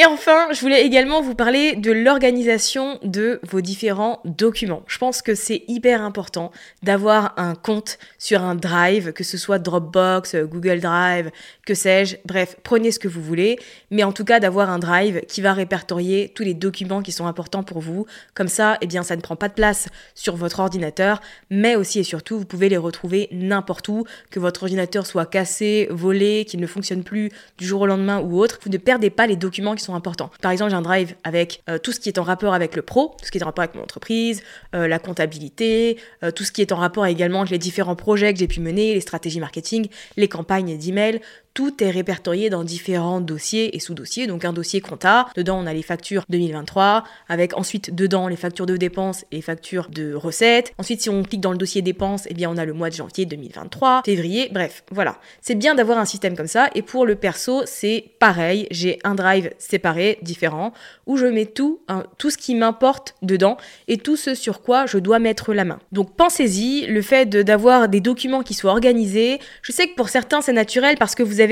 Et 0.00 0.06
enfin, 0.06 0.46
je 0.52 0.60
voulais 0.60 0.86
également 0.86 1.20
vous 1.20 1.34
parler 1.34 1.74
de 1.74 1.90
l'organisation 1.90 3.00
de 3.02 3.40
vos 3.42 3.60
différents 3.60 4.20
documents. 4.24 4.84
Je 4.86 4.96
pense 4.96 5.22
que 5.22 5.34
c'est 5.34 5.64
hyper 5.66 6.02
important 6.02 6.52
d'avoir 6.84 7.34
un 7.36 7.56
compte 7.56 7.98
sur 8.16 8.44
un 8.44 8.54
drive, 8.54 9.12
que 9.12 9.24
ce 9.24 9.36
soit 9.36 9.58
Dropbox, 9.58 10.36
Google 10.36 10.78
Drive, 10.78 11.32
que 11.66 11.74
sais-je. 11.74 12.14
Bref, 12.24 12.54
prenez 12.62 12.92
ce 12.92 13.00
que 13.00 13.08
vous 13.08 13.20
voulez, 13.20 13.58
mais 13.90 14.04
en 14.04 14.12
tout 14.12 14.24
cas 14.24 14.38
d'avoir 14.38 14.70
un 14.70 14.78
drive 14.78 15.22
qui 15.26 15.40
va 15.40 15.52
répertorier 15.52 16.30
tous 16.32 16.44
les 16.44 16.54
documents 16.54 17.02
qui 17.02 17.10
sont 17.10 17.26
importants 17.26 17.64
pour 17.64 17.80
vous. 17.80 18.06
Comme 18.34 18.46
ça, 18.46 18.78
eh 18.80 18.86
bien, 18.86 19.02
ça 19.02 19.16
ne 19.16 19.20
prend 19.20 19.34
pas 19.34 19.48
de 19.48 19.54
place 19.54 19.88
sur 20.14 20.36
votre 20.36 20.60
ordinateur, 20.60 21.20
mais 21.50 21.74
aussi 21.74 21.98
et 21.98 22.04
surtout, 22.04 22.38
vous 22.38 22.46
pouvez 22.46 22.68
les 22.68 22.76
retrouver 22.76 23.26
n'importe 23.32 23.88
où, 23.88 24.04
que 24.30 24.38
votre 24.38 24.62
ordinateur 24.62 25.06
soit 25.06 25.26
cassé, 25.26 25.88
volé, 25.90 26.44
qu'il 26.44 26.60
ne 26.60 26.68
fonctionne 26.68 27.02
plus 27.02 27.32
du 27.58 27.66
jour 27.66 27.80
au 27.80 27.86
lendemain 27.86 28.20
ou 28.20 28.38
autre. 28.38 28.60
Vous 28.62 28.70
ne 28.70 28.78
perdez 28.78 29.10
pas 29.10 29.26
les 29.26 29.34
documents 29.34 29.74
qui 29.74 29.87
sont 29.87 29.87
importants. 29.94 30.30
Par 30.40 30.50
exemple, 30.50 30.70
j'ai 30.70 30.76
un 30.76 30.82
drive 30.82 31.14
avec 31.24 31.62
euh, 31.68 31.78
tout 31.78 31.92
ce 31.92 32.00
qui 32.00 32.08
est 32.08 32.18
en 32.18 32.22
rapport 32.22 32.54
avec 32.54 32.76
le 32.76 32.82
pro, 32.82 33.14
tout 33.18 33.26
ce 33.26 33.30
qui 33.30 33.38
est 33.38 33.42
en 33.42 33.46
rapport 33.46 33.62
avec 33.62 33.74
mon 33.74 33.82
entreprise, 33.82 34.42
euh, 34.74 34.88
la 34.88 34.98
comptabilité, 34.98 35.98
euh, 36.22 36.30
tout 36.30 36.44
ce 36.44 36.52
qui 36.52 36.60
est 36.60 36.72
en 36.72 36.76
rapport 36.76 37.06
également 37.06 37.40
avec 37.40 37.50
les 37.50 37.58
différents 37.58 37.96
projets 37.96 38.32
que 38.32 38.38
j'ai 38.38 38.48
pu 38.48 38.60
mener, 38.60 38.94
les 38.94 39.00
stratégies 39.00 39.40
marketing, 39.40 39.88
les 40.16 40.28
campagnes 40.28 40.76
d'email, 40.76 41.20
tout 41.58 41.82
est 41.82 41.90
répertorié 41.90 42.50
dans 42.50 42.62
différents 42.62 43.20
dossiers 43.20 43.74
et 43.74 43.80
sous-dossiers. 43.80 44.28
Donc 44.28 44.44
un 44.44 44.52
dossier 44.52 44.80
compta, 44.80 45.26
dedans 45.34 45.58
on 45.60 45.66
a 45.66 45.72
les 45.72 45.82
factures 45.82 46.24
2023, 46.28 47.02
avec 47.28 47.58
ensuite 47.58 47.92
dedans 47.92 48.28
les 48.28 48.36
factures 48.36 48.64
de 48.64 48.76
dépenses 48.76 49.24
et 49.32 49.42
factures 49.42 49.88
de 49.90 50.14
recettes. 50.14 50.72
Ensuite 50.78 51.02
si 51.02 51.10
on 51.10 51.24
clique 51.24 51.40
dans 51.40 51.50
le 51.50 51.58
dossier 51.58 51.82
dépenses, 51.82 52.26
eh 52.30 52.34
bien 52.34 52.48
on 52.48 52.56
a 52.58 52.64
le 52.64 52.74
mois 52.74 52.90
de 52.90 52.94
janvier 52.94 53.26
2023, 53.26 54.02
février, 54.04 54.50
bref, 54.52 54.84
voilà. 54.92 55.18
C'est 55.40 55.56
bien 55.56 55.74
d'avoir 55.74 55.98
un 55.98 56.04
système 56.04 56.36
comme 56.36 56.46
ça. 56.46 56.70
Et 56.76 56.82
pour 56.82 57.04
le 57.04 57.16
perso, 57.16 57.62
c'est 57.66 58.04
pareil. 58.20 58.68
J'ai 58.70 59.00
un 59.02 59.16
drive 59.16 59.50
séparé, 59.58 60.20
différent, 60.22 60.72
où 61.06 61.16
je 61.16 61.26
mets 61.26 61.46
tout, 61.46 61.80
tout 62.18 62.30
ce 62.30 62.38
qui 62.38 62.54
m'importe 62.54 63.16
dedans 63.22 63.56
et 63.88 63.96
tout 63.96 64.14
ce 64.14 64.36
sur 64.36 64.62
quoi 64.62 64.86
je 64.86 64.98
dois 64.98 65.18
mettre 65.18 65.52
la 65.52 65.64
main. 65.64 65.80
Donc 65.90 66.14
pensez-y, 66.14 66.86
le 66.86 67.02
fait 67.02 67.28
d'avoir 67.28 67.88
des 67.88 68.00
documents 68.00 68.44
qui 68.44 68.54
soient 68.54 68.70
organisés, 68.70 69.40
je 69.62 69.72
sais 69.72 69.88
que 69.88 69.96
pour 69.96 70.08
certains 70.08 70.40
c'est 70.40 70.52
naturel 70.52 70.94
parce 70.96 71.16
que 71.16 71.24
vous 71.24 71.40
avez 71.40 71.47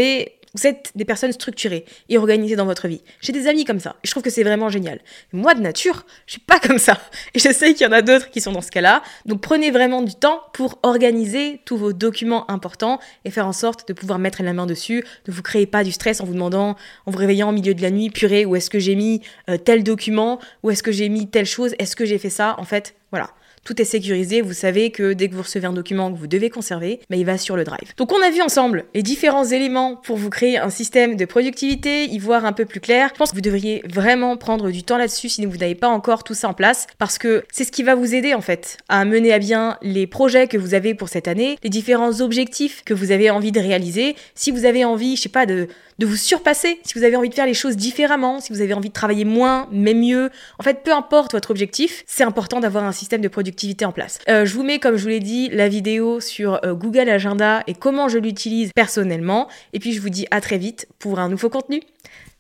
vous 0.57 0.67
êtes 0.67 0.93
des 0.95 1.05
personnes 1.05 1.33
structurées 1.33 1.85
et 2.09 2.17
organisées 2.17 2.57
dans 2.57 2.65
votre 2.65 2.89
vie. 2.89 3.03
J'ai 3.21 3.33
des 3.33 3.47
amis 3.47 3.65
comme 3.65 3.81
ça 3.81 3.97
et 4.03 4.07
je 4.07 4.11
trouve 4.11 4.23
que 4.23 4.31
c'est 4.31 4.43
vraiment 4.43 4.69
génial. 4.69 5.01
Moi 5.33 5.55
de 5.55 5.61
nature, 5.61 6.07
je 6.27 6.33
suis 6.33 6.41
pas 6.41 6.59
comme 6.67 6.79
ça 6.79 6.99
et 7.35 7.39
je 7.39 7.53
sais 7.53 7.75
qu'il 7.75 7.87
y 7.87 7.89
en 7.89 7.93
a 7.93 8.03
d'autres 8.03 8.31
qui 8.31 8.41
sont 8.41 8.53
dans 8.53 8.63
ce 8.63 8.71
cas-là. 8.71 9.03
Donc 9.27 9.41
prenez 9.41 9.71
vraiment 9.71 10.03
du 10.03 10.15
temps 10.15 10.43
pour 10.53 10.79
organiser 10.83 11.61
tous 11.65 11.77
vos 11.77 11.93
documents 11.93 12.51
importants 12.51 12.99
et 13.25 13.31
faire 13.31 13.47
en 13.47 13.53
sorte 13.53 13.87
de 13.89 13.93
pouvoir 13.93 14.19
mettre 14.19 14.43
la 14.43 14.53
main 14.53 14.67
dessus. 14.67 15.05
Ne 15.29 15.33
vous 15.33 15.43
créez 15.43 15.67
pas 15.67 15.85
du 15.85 15.93
stress 15.93 16.21
en 16.21 16.25
vous 16.25 16.35
demandant, 16.35 16.77
en 17.05 17.11
vous 17.11 17.19
réveillant 17.19 17.51
au 17.51 17.53
milieu 17.53 17.75
de 17.75 17.83
la 17.83 17.91
nuit, 17.91 18.11
purée, 18.11 18.47
où 18.47 18.57
est-ce 18.57 18.71
que 18.71 18.79
j'ai 18.79 18.95
mis 18.95 19.21
euh, 19.51 19.59
tel 19.59 19.83
document, 19.83 20.39
où 20.63 20.71
est-ce 20.71 20.83
que 20.83 20.93
j'ai 20.93 21.09
mis 21.09 21.29
telle 21.29 21.47
chose, 21.47 21.75
est-ce 21.79 21.97
que 21.97 22.05
j'ai 22.05 22.19
fait 22.19 22.31
ça? 22.31 22.55
En 22.59 22.65
fait, 22.65 22.95
voilà 23.11 23.31
tout 23.67 23.83
est 23.83 23.85
sécurisé, 23.85 24.41
vous 24.41 24.53
savez 24.53 24.91
que 24.91 25.13
dès 25.13 25.29
que 25.29 25.35
vous 25.35 25.43
recevez 25.43 25.67
un 25.67 25.73
document 25.73 26.13
que 26.13 26.17
vous 26.17 26.29
devez 26.29 26.51
conserver, 26.51 27.01
bah, 27.11 27.17
il 27.17 27.27
va 27.27 27.37
sur 27.37 27.57
le 27.57 27.65
drive. 27.65 27.95
Donc 27.97 28.13
on 28.13 28.23
a 28.23 28.31
vu 28.31 28.41
ensemble 28.41 28.85
les 28.95 29.03
différents 29.03 29.45
éléments 29.45 29.97
pour 29.97 30.17
vous 30.17 30.31
créer 30.31 30.57
un 30.57 30.71
système 30.71 31.17
de 31.17 31.25
productivité, 31.25 32.05
y 32.05 32.19
voir 32.19 32.45
un 32.45 32.53
peu 32.53 32.65
plus 32.65 32.81
clair. 32.81 33.11
Je 33.13 33.19
pense 33.19 33.31
que 33.31 33.35
vous 33.35 33.41
devriez 33.41 33.83
vraiment 33.89 34.37
prendre 34.37 34.71
du 34.71 34.85
temps 34.85 34.97
là-dessus 34.97 35.29
si 35.29 35.45
vous 35.45 35.57
n'avez 35.57 35.75
pas 35.75 35.89
encore 35.89 36.23
tout 36.23 36.33
ça 36.33 36.49
en 36.49 36.55
place, 36.55 36.87
parce 36.99 37.19
que 37.19 37.45
c'est 37.53 37.65
ce 37.65 37.73
qui 37.73 37.83
va 37.83 37.97
vous 37.97 38.15
aider 38.15 38.35
en 38.35 38.41
fait 38.41 38.79
à 38.89 39.05
mener 39.05 39.33
à 39.33 39.41
bien 39.41 39.79
les 39.83 40.07
projets 40.07 40.47
que 40.47 40.57
vous 40.57 40.75
avez 40.75 40.95
pour 40.95 41.09
cette 41.09 41.27
année, 41.27 41.59
les 41.65 41.71
différents 41.71 42.21
objectifs 42.21 42.85
que 42.85 42.95
vous 42.95 43.11
avez 43.11 43.31
envie 43.31 43.51
de 43.51 43.61
réaliser. 43.61 44.15
Si 44.37 44.53
vous 44.53 44.65
avez 44.65 44.85
envie, 44.85 45.17
je 45.17 45.23
sais 45.23 45.29
pas, 45.29 45.45
de 45.45 45.67
de 45.99 46.07
vous 46.07 46.17
surpasser, 46.17 46.81
si 46.85 46.99
vous 46.99 47.05
avez 47.05 47.17
envie 47.17 47.29
de 47.29 47.35
faire 47.35 47.47
les 47.47 47.55
choses 47.55 47.77
différemment, 47.77 48.41
si 48.41 48.53
vous 48.53 48.61
avez 48.61 48.75
envie 48.75 48.89
de 48.89 48.95
travailler 48.95 49.25
moins 49.25 49.69
mais 49.71 49.95
mieux. 49.95 50.31
En 50.59 50.63
fait, 50.63 50.83
peu 50.83 50.93
importe 50.93 51.33
votre 51.33 51.51
objectif, 51.51 52.05
c'est 52.07 52.25
important 52.25 52.61
d'avoir 52.61 52.85
un 52.85 52.93
système 52.93 53.21
de 53.21 53.29
productivité 53.29 53.85
en 53.85 53.93
place. 53.93 54.19
Euh, 54.29 54.45
je 54.45 54.55
vous 54.55 54.63
mets, 54.63 54.79
comme 54.79 54.97
je 54.97 55.03
vous 55.03 55.09
l'ai 55.09 55.21
dit, 55.21 55.49
la 55.51 55.69
vidéo 55.69 56.21
sur 56.21 56.65
euh, 56.65 56.75
Google 56.75 57.09
Agenda 57.09 57.63
et 57.67 57.75
comment 57.75 58.09
je 58.09 58.19
l'utilise 58.19 58.71
personnellement. 58.75 59.49
Et 59.73 59.79
puis 59.79 59.93
je 59.93 60.01
vous 60.01 60.11
dis 60.11 60.27
à 60.31 60.41
très 60.41 60.59
vite 60.59 60.87
pour 60.99 61.19
un 61.19 61.29
nouveau 61.29 61.49
contenu. 61.49 61.81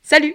Salut 0.02 0.34